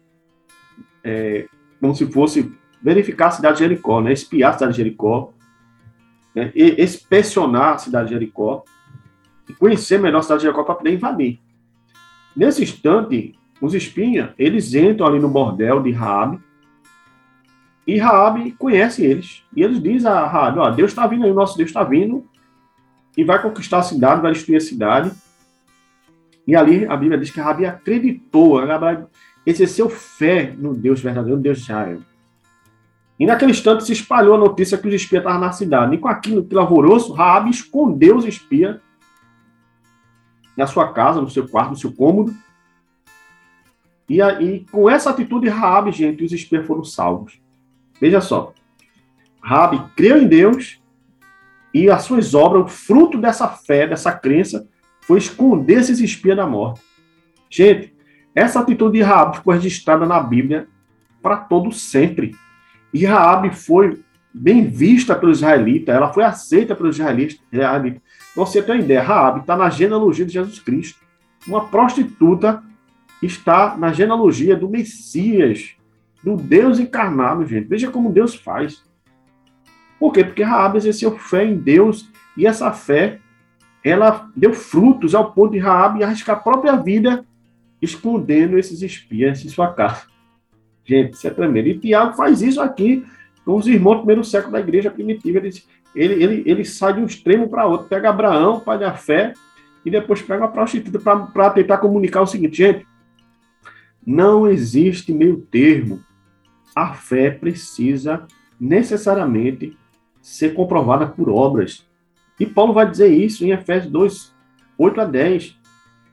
é, 1.04 1.46
como 1.80 1.94
se 1.94 2.10
fosse 2.10 2.52
verificar 2.82 3.28
a 3.28 3.32
cidade 3.32 3.58
de 3.58 3.64
Jericó, 3.64 4.00
né, 4.00 4.12
espiar 4.12 4.50
a 4.50 4.54
cidade 4.54 4.72
de 4.72 4.78
Jericó, 4.78 5.32
né, 6.34 6.52
inspecionar 6.54 7.74
a 7.74 7.78
cidade 7.78 8.08
de 8.08 8.14
Jericó, 8.14 8.64
conhecer 9.54 9.98
melhor 9.98 10.18
a 10.18 10.22
cidade 10.22 10.40
de 10.40 10.44
Jericó 10.44 10.62
para 10.64 10.74
poder 10.74 10.92
invadir. 10.92 11.40
Nesse 12.36 12.62
instante, 12.62 13.34
os 13.60 13.74
espinhas, 13.74 14.30
eles 14.38 14.74
entram 14.74 15.06
ali 15.06 15.18
no 15.18 15.28
bordel 15.28 15.82
de 15.82 15.90
Raabe, 15.90 16.38
e 17.86 17.96
Raabe 17.98 18.52
conhece 18.52 19.04
eles. 19.04 19.42
E 19.56 19.62
eles 19.62 19.82
dizem 19.82 20.10
a 20.10 20.26
Raabe, 20.26 20.58
ó, 20.58 20.70
Deus 20.70 20.90
está 20.90 21.06
vindo 21.06 21.24
aí, 21.24 21.30
o 21.30 21.34
nosso 21.34 21.56
Deus 21.56 21.70
está 21.70 21.82
vindo 21.82 22.24
e 23.16 23.24
vai 23.24 23.40
conquistar 23.40 23.78
a 23.78 23.82
cidade, 23.82 24.20
vai 24.20 24.32
destruir 24.32 24.56
a 24.56 24.60
cidade. 24.60 25.10
E 26.46 26.54
ali 26.54 26.86
a 26.86 26.96
Bíblia 26.96 27.18
diz 27.18 27.30
que 27.30 27.40
Raabe 27.40 27.64
acreditou, 27.64 28.60
ela 28.60 29.08
exerceu 29.44 29.88
fé 29.88 30.54
no 30.56 30.74
Deus 30.74 31.00
verdadeiro, 31.00 31.36
no 31.36 31.42
Deus 31.42 31.58
de 31.58 31.64
Israel. 31.64 32.00
E 33.18 33.26
naquele 33.26 33.50
instante 33.50 33.84
se 33.84 33.92
espalhou 33.92 34.34
a 34.34 34.38
notícia 34.38 34.78
que 34.78 34.86
os 34.86 34.94
espias 34.94 35.22
estavam 35.22 35.40
na 35.40 35.50
cidade. 35.50 35.94
E 35.94 35.98
com 35.98 36.08
aquilo, 36.08 36.42
aquele 36.42 36.60
alvoroço, 36.60 37.12
Raabe 37.12 37.50
escondeu 37.50 38.16
os 38.16 38.24
espias 38.24 38.76
na 40.58 40.66
sua 40.66 40.92
casa, 40.92 41.20
no 41.20 41.30
seu 41.30 41.46
quarto, 41.46 41.70
no 41.70 41.76
seu 41.76 41.92
cômodo. 41.92 42.34
E, 44.08 44.20
e 44.20 44.66
com 44.72 44.90
essa 44.90 45.10
atitude, 45.10 45.48
Raabe, 45.48 45.92
gente, 45.92 46.24
os 46.24 46.32
espias 46.32 46.66
foram 46.66 46.82
salvos. 46.82 47.40
Veja 48.00 48.20
só. 48.20 48.52
Rabi 49.40 49.80
creu 49.94 50.20
em 50.20 50.26
Deus 50.26 50.82
e 51.72 51.88
as 51.88 52.02
suas 52.02 52.34
obras, 52.34 52.64
o 52.64 52.68
fruto 52.68 53.18
dessa 53.18 53.46
fé, 53.46 53.86
dessa 53.86 54.10
crença, 54.10 54.68
foi 55.02 55.18
esconder 55.18 55.78
esses 55.78 56.00
espias 56.00 56.36
da 56.36 56.46
morte. 56.46 56.80
Gente, 57.48 57.94
essa 58.34 58.58
atitude 58.58 58.98
de 58.98 59.02
Rabi 59.04 59.36
ficou 59.36 59.54
registrada 59.54 60.06
na 60.06 60.18
Bíblia 60.18 60.66
para 61.22 61.36
todo 61.36 61.70
sempre. 61.70 62.34
E 62.92 63.06
Raabe 63.06 63.54
foi 63.54 64.02
bem 64.32 64.68
vista 64.68 65.14
pelos 65.14 65.38
israelitas, 65.38 65.94
ela 65.94 66.12
foi 66.12 66.24
aceita 66.24 66.74
pelos 66.74 66.96
israelitas. 66.96 68.02
Você 68.34 68.62
tem 68.62 68.76
uma 68.76 68.84
ideia, 68.84 69.02
Raab 69.02 69.40
está 69.40 69.56
na 69.56 69.70
genealogia 69.70 70.24
de 70.24 70.32
Jesus 70.32 70.58
Cristo. 70.58 71.00
Uma 71.46 71.66
prostituta 71.66 72.62
está 73.22 73.76
na 73.76 73.92
genealogia 73.92 74.56
do 74.56 74.68
Messias, 74.68 75.74
do 76.22 76.36
Deus 76.36 76.78
encarnado, 76.78 77.46
gente. 77.46 77.68
Veja 77.68 77.90
como 77.90 78.12
Deus 78.12 78.34
faz. 78.34 78.82
Por 79.98 80.12
quê? 80.12 80.24
Porque 80.24 80.42
Raab 80.42 80.76
exerceu 80.76 81.18
fé 81.18 81.44
em 81.44 81.56
Deus 81.56 82.08
e 82.36 82.46
essa 82.46 82.72
fé 82.72 83.18
ela 83.82 84.28
deu 84.36 84.52
frutos 84.52 85.14
ao 85.14 85.32
ponto 85.32 85.52
de 85.52 85.58
Raab 85.58 86.02
arriscar 86.02 86.36
a 86.36 86.40
própria 86.40 86.76
vida 86.76 87.24
escondendo 87.80 88.58
esses 88.58 88.82
espias 88.82 89.44
em 89.44 89.48
sua 89.48 89.72
casa. 89.72 90.02
Gente, 90.84 91.14
isso 91.14 91.26
é 91.26 91.30
tremendo. 91.30 91.68
E 91.68 91.78
Tiago 91.78 92.14
faz 92.14 92.42
isso 92.42 92.60
aqui 92.60 93.04
com 93.48 93.56
os 93.56 93.66
irmãos 93.66 93.94
do 93.94 93.98
primeiro 94.00 94.22
século 94.22 94.52
da 94.52 94.60
igreja 94.60 94.90
primitiva. 94.90 95.38
Ele, 95.38 95.62
ele, 95.94 96.22
ele, 96.22 96.42
ele 96.44 96.64
sai 96.66 96.92
de 96.92 97.00
um 97.00 97.06
extremo 97.06 97.48
para 97.48 97.64
outro. 97.64 97.88
Pega 97.88 98.10
Abraão, 98.10 98.60
pai 98.60 98.78
da 98.78 98.92
fé, 98.92 99.32
e 99.86 99.90
depois 99.90 100.20
pega 100.20 100.42
uma 100.42 100.52
prostituta 100.52 100.98
para 101.32 101.48
tentar 101.48 101.78
comunicar 101.78 102.20
o 102.20 102.26
seguinte, 102.26 102.58
gente, 102.58 102.86
não 104.06 104.46
existe 104.46 105.14
meio 105.14 105.38
termo. 105.50 106.04
A 106.76 106.92
fé 106.92 107.30
precisa 107.30 108.26
necessariamente 108.60 109.74
ser 110.20 110.52
comprovada 110.52 111.06
por 111.06 111.30
obras. 111.30 111.88
E 112.38 112.44
Paulo 112.44 112.74
vai 112.74 112.90
dizer 112.90 113.08
isso 113.08 113.46
em 113.46 113.52
Efésios 113.52 113.90
2, 113.90 114.34
8 114.76 115.00
a 115.00 115.04
10. 115.06 115.56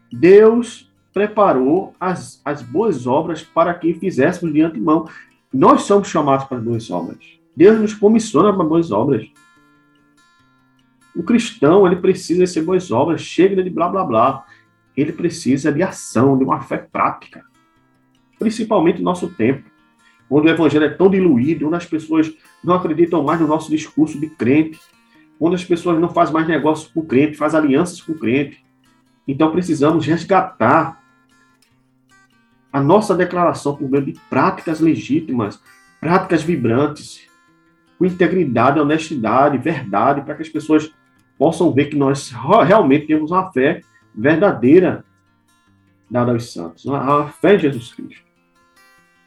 Deus 0.10 0.90
preparou 1.14 1.94
as, 2.00 2.42
as 2.46 2.62
boas 2.62 3.06
obras 3.06 3.44
para 3.44 3.74
que 3.74 3.94
fizéssemos 3.94 4.54
de 4.54 4.62
antemão. 4.62 5.06
Nós 5.54 5.84
somos 5.84 6.08
chamados 6.08 6.46
para 6.46 6.60
boas 6.60 6.90
obras. 6.90 7.24
Deus 7.56 7.80
nos 7.80 7.94
comissiona 7.94 8.54
para 8.54 8.64
boas 8.64 8.92
obras. 8.92 9.28
O 11.16 11.24
cristão, 11.24 11.88
ele 11.88 11.96
precisa 11.96 12.46
ser 12.46 12.62
boas 12.64 12.92
obras, 12.92 13.22
chega 13.22 13.64
de 13.64 13.70
blá 13.70 13.88
blá 13.88 14.04
blá. 14.04 14.46
Ele 14.98 15.14
precisa 15.14 15.72
de 15.72 15.82
ação, 15.82 16.38
de 16.38 16.44
uma 16.44 16.62
fé 16.62 16.78
prática. 16.78 17.44
Principalmente 18.38 18.98
no 18.98 19.06
nosso 19.06 19.30
tempo, 19.30 19.64
onde 20.30 20.48
o 20.48 20.50
evangelho 20.50 20.86
é 20.86 20.90
tão 20.90 21.10
diluído, 21.10 21.68
onde 21.68 21.78
as 21.78 21.86
pessoas 21.86 22.34
não 22.64 22.76
acreditam 22.76 23.24
mais 23.24 23.40
no 23.40 23.48
nosso 23.48 23.70
discurso 23.70 24.20
de 24.20 24.30
crente, 24.30 24.80
onde 25.40 25.56
as 25.56 25.64
pessoas 25.64 26.00
não 26.00 26.10
fazem 26.10 26.34
mais 26.34 26.48
negócios 26.48 26.92
com 26.92 27.00
o 27.00 27.06
crente, 27.06 27.38
fazem 27.38 27.60
alianças 27.60 28.02
com 28.02 28.12
o 28.12 28.20
crente. 28.20 28.64
Então 29.28 29.52
precisamos 29.52 30.06
resgatar 30.06 31.02
a 32.76 32.82
nossa 32.82 33.16
declaração 33.16 33.74
por 33.74 33.90
meio 33.90 34.04
de 34.04 34.20
práticas 34.30 34.82
legítimas, 34.82 35.64
práticas 35.98 36.44
vibrantes, 36.44 37.26
com 37.98 38.06
integridade, 38.06 38.82
honestidade, 38.82 39.58
verdade, 39.58 40.24
para 40.24 40.36
que 40.36 40.42
as 40.42 40.50
pessoas 40.50 40.94
possam 41.38 41.72
ver 41.72 41.86
que 41.86 41.96
nós 41.96 42.34
realmente 42.68 43.08
temos 43.08 43.32
uma 43.32 43.50
fé 43.54 43.80
verdadeira 44.14 45.06
dada 46.12 46.34
aos 46.34 46.52
santos, 46.52 46.86
a 46.86 47.30
fé 47.30 47.56
em 47.56 47.60
Jesus 47.60 47.94
Cristo. 47.94 48.26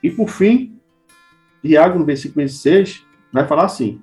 E 0.03 0.11
por 0.11 0.29
fim, 0.29 0.79
Tiago, 1.63 1.99
no 1.99 2.05
versículo 2.05 2.45
16, 2.45 3.03
vai 3.33 3.47
falar 3.47 3.65
assim: 3.65 3.99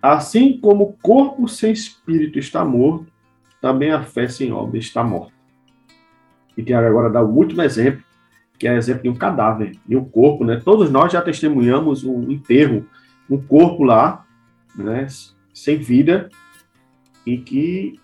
Assim 0.00 0.58
como 0.58 0.84
o 0.84 0.92
corpo 1.02 1.46
sem 1.48 1.70
espírito 1.70 2.38
está 2.38 2.64
morto, 2.64 3.12
também 3.60 3.92
a 3.92 4.02
fé 4.02 4.26
sem 4.26 4.50
obra 4.50 4.78
está 4.78 5.04
morta. 5.04 5.34
E 6.56 6.62
Tiago 6.62 6.86
agora 6.86 7.10
dá 7.10 7.20
o 7.20 7.28
último 7.28 7.60
exemplo, 7.60 8.07
que 8.58 8.66
é 8.66 8.76
exemplo 8.76 9.04
de 9.04 9.08
um 9.08 9.14
cadáver, 9.14 9.76
de 9.86 9.96
um 9.96 10.04
corpo, 10.04 10.44
né? 10.44 10.60
Todos 10.62 10.90
nós 10.90 11.12
já 11.12 11.22
testemunhamos 11.22 12.04
um 12.04 12.30
enterro, 12.30 12.86
um 13.30 13.40
corpo 13.40 13.84
lá, 13.84 14.26
né, 14.74 15.06
sem 15.52 15.78
vida, 15.78 16.28
e 17.26 17.38
que, 17.38 18.00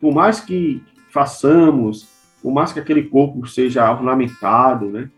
por 0.00 0.14
mais 0.14 0.40
que 0.40 0.82
façamos, 1.10 2.08
por 2.42 2.52
mais 2.52 2.72
que 2.72 2.80
aquele 2.80 3.04
corpo 3.04 3.46
seja 3.46 3.90
ornamentado, 3.90 4.86
né, 4.90 5.10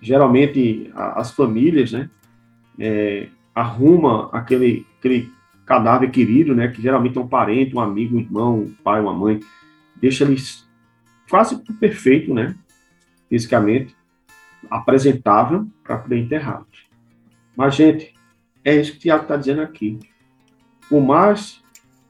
geralmente 0.00 0.90
as 0.94 1.30
famílias, 1.30 1.92
né, 1.92 2.10
é, 2.78 3.28
arruma 3.54 4.28
aquele, 4.32 4.86
aquele 4.98 5.30
cadáver 5.64 6.10
querido, 6.10 6.54
né, 6.54 6.68
que 6.68 6.82
geralmente 6.82 7.16
é 7.16 7.20
um 7.20 7.28
parente, 7.28 7.76
um 7.76 7.80
amigo, 7.80 8.16
um 8.16 8.20
irmão, 8.20 8.60
um 8.60 8.74
pai, 8.82 9.00
uma 9.00 9.14
mãe, 9.14 9.40
deixa 9.96 10.24
eles 10.24 10.68
quase 11.28 11.62
perfeito, 11.78 12.34
né, 12.34 12.56
fisicamente, 13.28 13.94
apresentável 14.68 15.66
para 15.84 15.98
poder 15.98 16.18
enterrar. 16.18 16.64
Mas, 17.56 17.74
gente, 17.74 18.14
é 18.64 18.74
isso 18.74 18.92
que 18.92 18.98
o 18.98 19.00
Tiago 19.00 19.22
está 19.22 19.36
dizendo 19.36 19.62
aqui. 19.62 19.98
Por 20.88 21.00
mais 21.00 21.62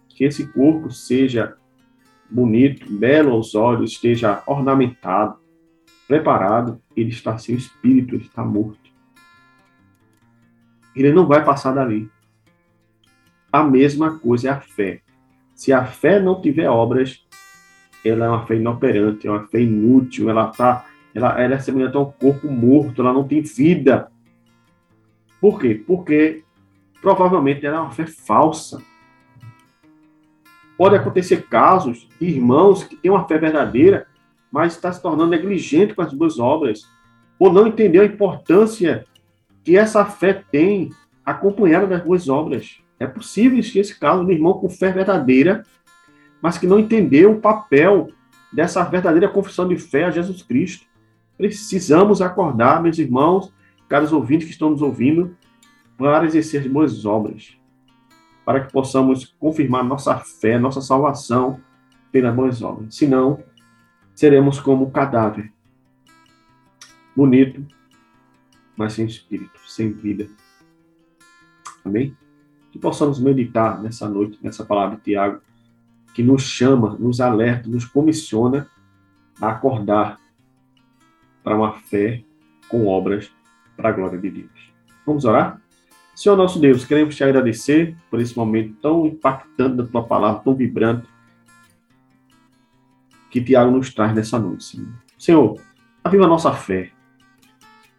que 0.08 0.24
esse 0.24 0.46
corpo 0.48 0.90
seja 0.90 1.56
bonito, 2.30 2.90
belo 2.90 3.32
aos 3.32 3.54
olhos, 3.54 3.92
esteja 3.92 4.42
ornamentado, 4.46 5.38
preparado, 6.06 6.80
ele 6.96 7.10
está 7.10 7.38
sem 7.38 7.54
espírito, 7.54 8.14
ele 8.14 8.24
está 8.24 8.44
morto. 8.44 8.90
Ele 10.94 11.12
não 11.12 11.26
vai 11.26 11.44
passar 11.44 11.72
dali. 11.72 12.10
A 13.52 13.62
mesma 13.62 14.18
coisa 14.18 14.48
é 14.48 14.52
a 14.52 14.60
fé. 14.60 15.02
Se 15.54 15.72
a 15.72 15.84
fé 15.84 16.20
não 16.20 16.40
tiver 16.40 16.68
obras, 16.68 17.24
ela 18.04 18.26
é 18.26 18.28
uma 18.28 18.46
fé 18.46 18.56
inoperante, 18.56 19.26
é 19.26 19.30
uma 19.30 19.46
fé 19.46 19.60
inútil, 19.60 20.30
ela 20.30 20.46
tá, 20.48 20.86
ela, 21.14 21.40
ela 21.40 21.54
é 21.54 21.58
semelhante 21.58 21.96
a 21.96 22.00
um 22.00 22.10
corpo 22.10 22.48
morto, 22.48 23.02
ela 23.02 23.12
não 23.12 23.26
tem 23.26 23.42
vida. 23.42 24.10
Por 25.40 25.58
quê? 25.58 25.82
Porque 25.86 26.44
provavelmente 27.00 27.64
ela 27.64 27.78
é 27.78 27.80
uma 27.80 27.90
fé 27.90 28.06
falsa. 28.06 28.82
Pode 30.76 30.96
acontecer 30.96 31.46
casos 31.46 32.08
de 32.20 32.26
irmãos 32.26 32.84
que 32.84 32.96
têm 32.96 33.10
uma 33.10 33.26
fé 33.26 33.38
verdadeira, 33.38 34.06
mas 34.50 34.74
está 34.74 34.92
se 34.92 35.02
tornando 35.02 35.30
negligente 35.30 35.94
com 35.94 36.02
as 36.02 36.12
boas 36.12 36.38
obras, 36.38 36.88
ou 37.38 37.52
não 37.52 37.66
entendeu 37.66 38.02
a 38.02 38.06
importância 38.06 39.04
que 39.64 39.76
essa 39.76 40.04
fé 40.04 40.42
tem 40.50 40.90
acompanhada 41.24 41.86
das 41.86 42.02
boas 42.02 42.28
obras. 42.28 42.80
É 42.98 43.06
possível 43.06 43.58
existir 43.58 43.80
esse 43.80 43.98
caso 43.98 44.24
de 44.24 44.32
irmão 44.32 44.54
com 44.54 44.68
fé 44.68 44.92
verdadeira, 44.92 45.64
mas 46.42 46.58
que 46.58 46.66
não 46.66 46.78
entendeu 46.78 47.32
o 47.32 47.40
papel 47.40 48.08
dessa 48.52 48.82
verdadeira 48.84 49.28
confissão 49.28 49.68
de 49.68 49.76
fé 49.76 50.04
a 50.04 50.10
Jesus 50.10 50.42
Cristo. 50.42 50.86
Precisamos 51.40 52.20
acordar, 52.20 52.82
meus 52.82 52.98
irmãos, 52.98 53.50
caros 53.88 54.12
ouvintes 54.12 54.46
que 54.46 54.52
estão 54.52 54.68
nos 54.68 54.82
ouvindo, 54.82 55.34
para 55.96 56.26
exercer 56.26 56.68
boas 56.68 57.06
obras, 57.06 57.56
para 58.44 58.60
que 58.60 58.70
possamos 58.70 59.24
confirmar 59.38 59.82
nossa 59.82 60.18
fé, 60.18 60.58
nossa 60.58 60.82
salvação 60.82 61.58
pelas 62.12 62.34
boas 62.34 62.62
obras. 62.62 62.94
Senão, 62.94 63.42
seremos 64.14 64.60
como 64.60 64.86
um 64.86 64.90
cadáver, 64.90 65.50
bonito, 67.16 67.66
mas 68.76 68.92
sem 68.92 69.06
espírito, 69.06 69.58
sem 69.66 69.92
vida. 69.92 70.28
Amém? 71.82 72.14
que 72.70 72.78
possamos 72.78 73.18
meditar 73.18 73.82
nessa 73.82 74.08
noite, 74.08 74.38
nessa 74.42 74.64
palavra 74.64 74.96
de 74.96 75.02
Tiago, 75.02 75.40
que 76.14 76.22
nos 76.22 76.42
chama, 76.42 76.96
nos 76.98 77.20
alerta, 77.20 77.68
nos 77.68 77.84
comissiona 77.84 78.68
a 79.40 79.50
acordar 79.50 80.20
para 81.50 81.56
uma 81.56 81.72
fé 81.72 82.22
com 82.68 82.86
obras 82.86 83.28
para 83.76 83.88
a 83.88 83.92
glória 83.92 84.16
de 84.16 84.30
Deus. 84.30 84.72
Vamos 85.04 85.24
orar? 85.24 85.60
Senhor 86.14 86.36
nosso 86.36 86.60
Deus, 86.60 86.84
queremos 86.84 87.16
te 87.16 87.24
agradecer 87.24 87.96
por 88.08 88.20
esse 88.20 88.36
momento 88.36 88.76
tão 88.80 89.04
impactante 89.04 89.78
da 89.78 89.84
tua 89.84 90.04
palavra, 90.04 90.42
tão 90.44 90.54
vibrante, 90.54 91.08
que 93.32 93.40
Tiago 93.40 93.72
nos 93.72 93.92
traz 93.92 94.14
nessa 94.14 94.38
noite, 94.38 94.62
Senhor. 94.62 94.92
Senhor, 95.18 95.60
aviva 96.04 96.24
a 96.24 96.28
nossa 96.28 96.52
fé, 96.52 96.92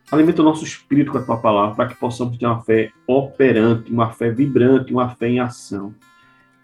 Alimenta 0.09 0.41
o 0.41 0.45
nosso 0.45 0.65
espírito 0.65 1.11
com 1.11 1.17
a 1.17 1.23
tua 1.23 1.37
palavra, 1.37 1.75
para 1.75 1.87
que 1.87 1.95
possamos 1.95 2.37
ter 2.37 2.45
uma 2.45 2.61
fé 2.61 2.91
operante, 3.07 3.91
uma 3.91 4.11
fé 4.11 4.29
vibrante, 4.29 4.93
uma 4.93 5.09
fé 5.09 5.29
em 5.29 5.39
ação. 5.39 5.93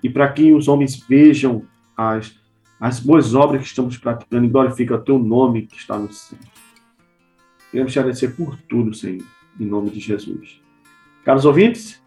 E 0.03 0.09
para 0.09 0.29
que 0.31 0.51
os 0.51 0.67
homens 0.67 0.97
vejam 0.97 1.63
as, 1.95 2.37
as 2.77 2.99
boas 2.99 3.33
obras 3.33 3.61
que 3.61 3.67
estamos 3.67 3.97
praticando 3.97 4.45
e 4.45 4.49
glorifiquem 4.49 4.95
o 4.95 5.01
teu 5.01 5.17
nome 5.17 5.65
que 5.65 5.77
está 5.77 5.97
no 5.97 6.11
céu. 6.11 6.37
Queremos 7.71 7.91
te 7.91 7.99
agradecer 7.99 8.29
por 8.29 8.57
tudo, 8.69 8.93
Senhor, 8.93 9.23
em 9.59 9.65
nome 9.65 9.89
de 9.89 9.99
Jesus. 9.99 10.61
Caros 11.23 11.45
ouvintes, 11.45 12.01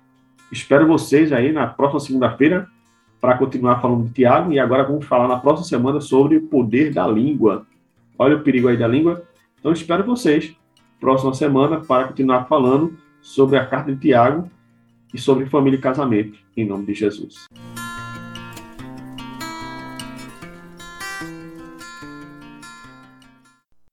espero 0.51 0.87
vocês 0.87 1.33
aí 1.33 1.53
na 1.53 1.67
próxima 1.67 2.01
segunda-feira 2.01 2.67
para 3.21 3.37
continuar 3.37 3.81
falando 3.81 4.07
de 4.07 4.15
Tiago. 4.15 4.53
E 4.53 4.59
agora 4.59 4.85
vamos 4.85 5.05
falar 5.05 5.29
na 5.29 5.39
próxima 5.39 5.67
semana 5.67 6.01
sobre 6.01 6.39
o 6.39 6.43
poder 6.43 6.93
da 6.93 7.07
língua. 7.07 7.67
Olha 8.19 8.37
o 8.37 8.43
perigo 8.43 8.69
aí 8.69 8.77
da 8.77 8.89
língua. 8.89 9.23
Então 9.59 9.73
espero 9.73 10.05
vocês 10.05 10.57
próxima 10.99 11.35
semana 11.35 11.81
para 11.81 12.09
continuar 12.09 12.45
falando 12.45 12.97
sobre 13.21 13.59
a 13.59 13.67
carta 13.67 13.93
de 13.93 14.01
Tiago 14.01 14.51
e 15.13 15.19
sobre 15.19 15.47
família 15.47 15.79
e 15.79 15.81
casamento, 15.81 16.39
em 16.57 16.67
nome 16.67 16.87
de 16.87 16.95
Jesus. 16.95 17.47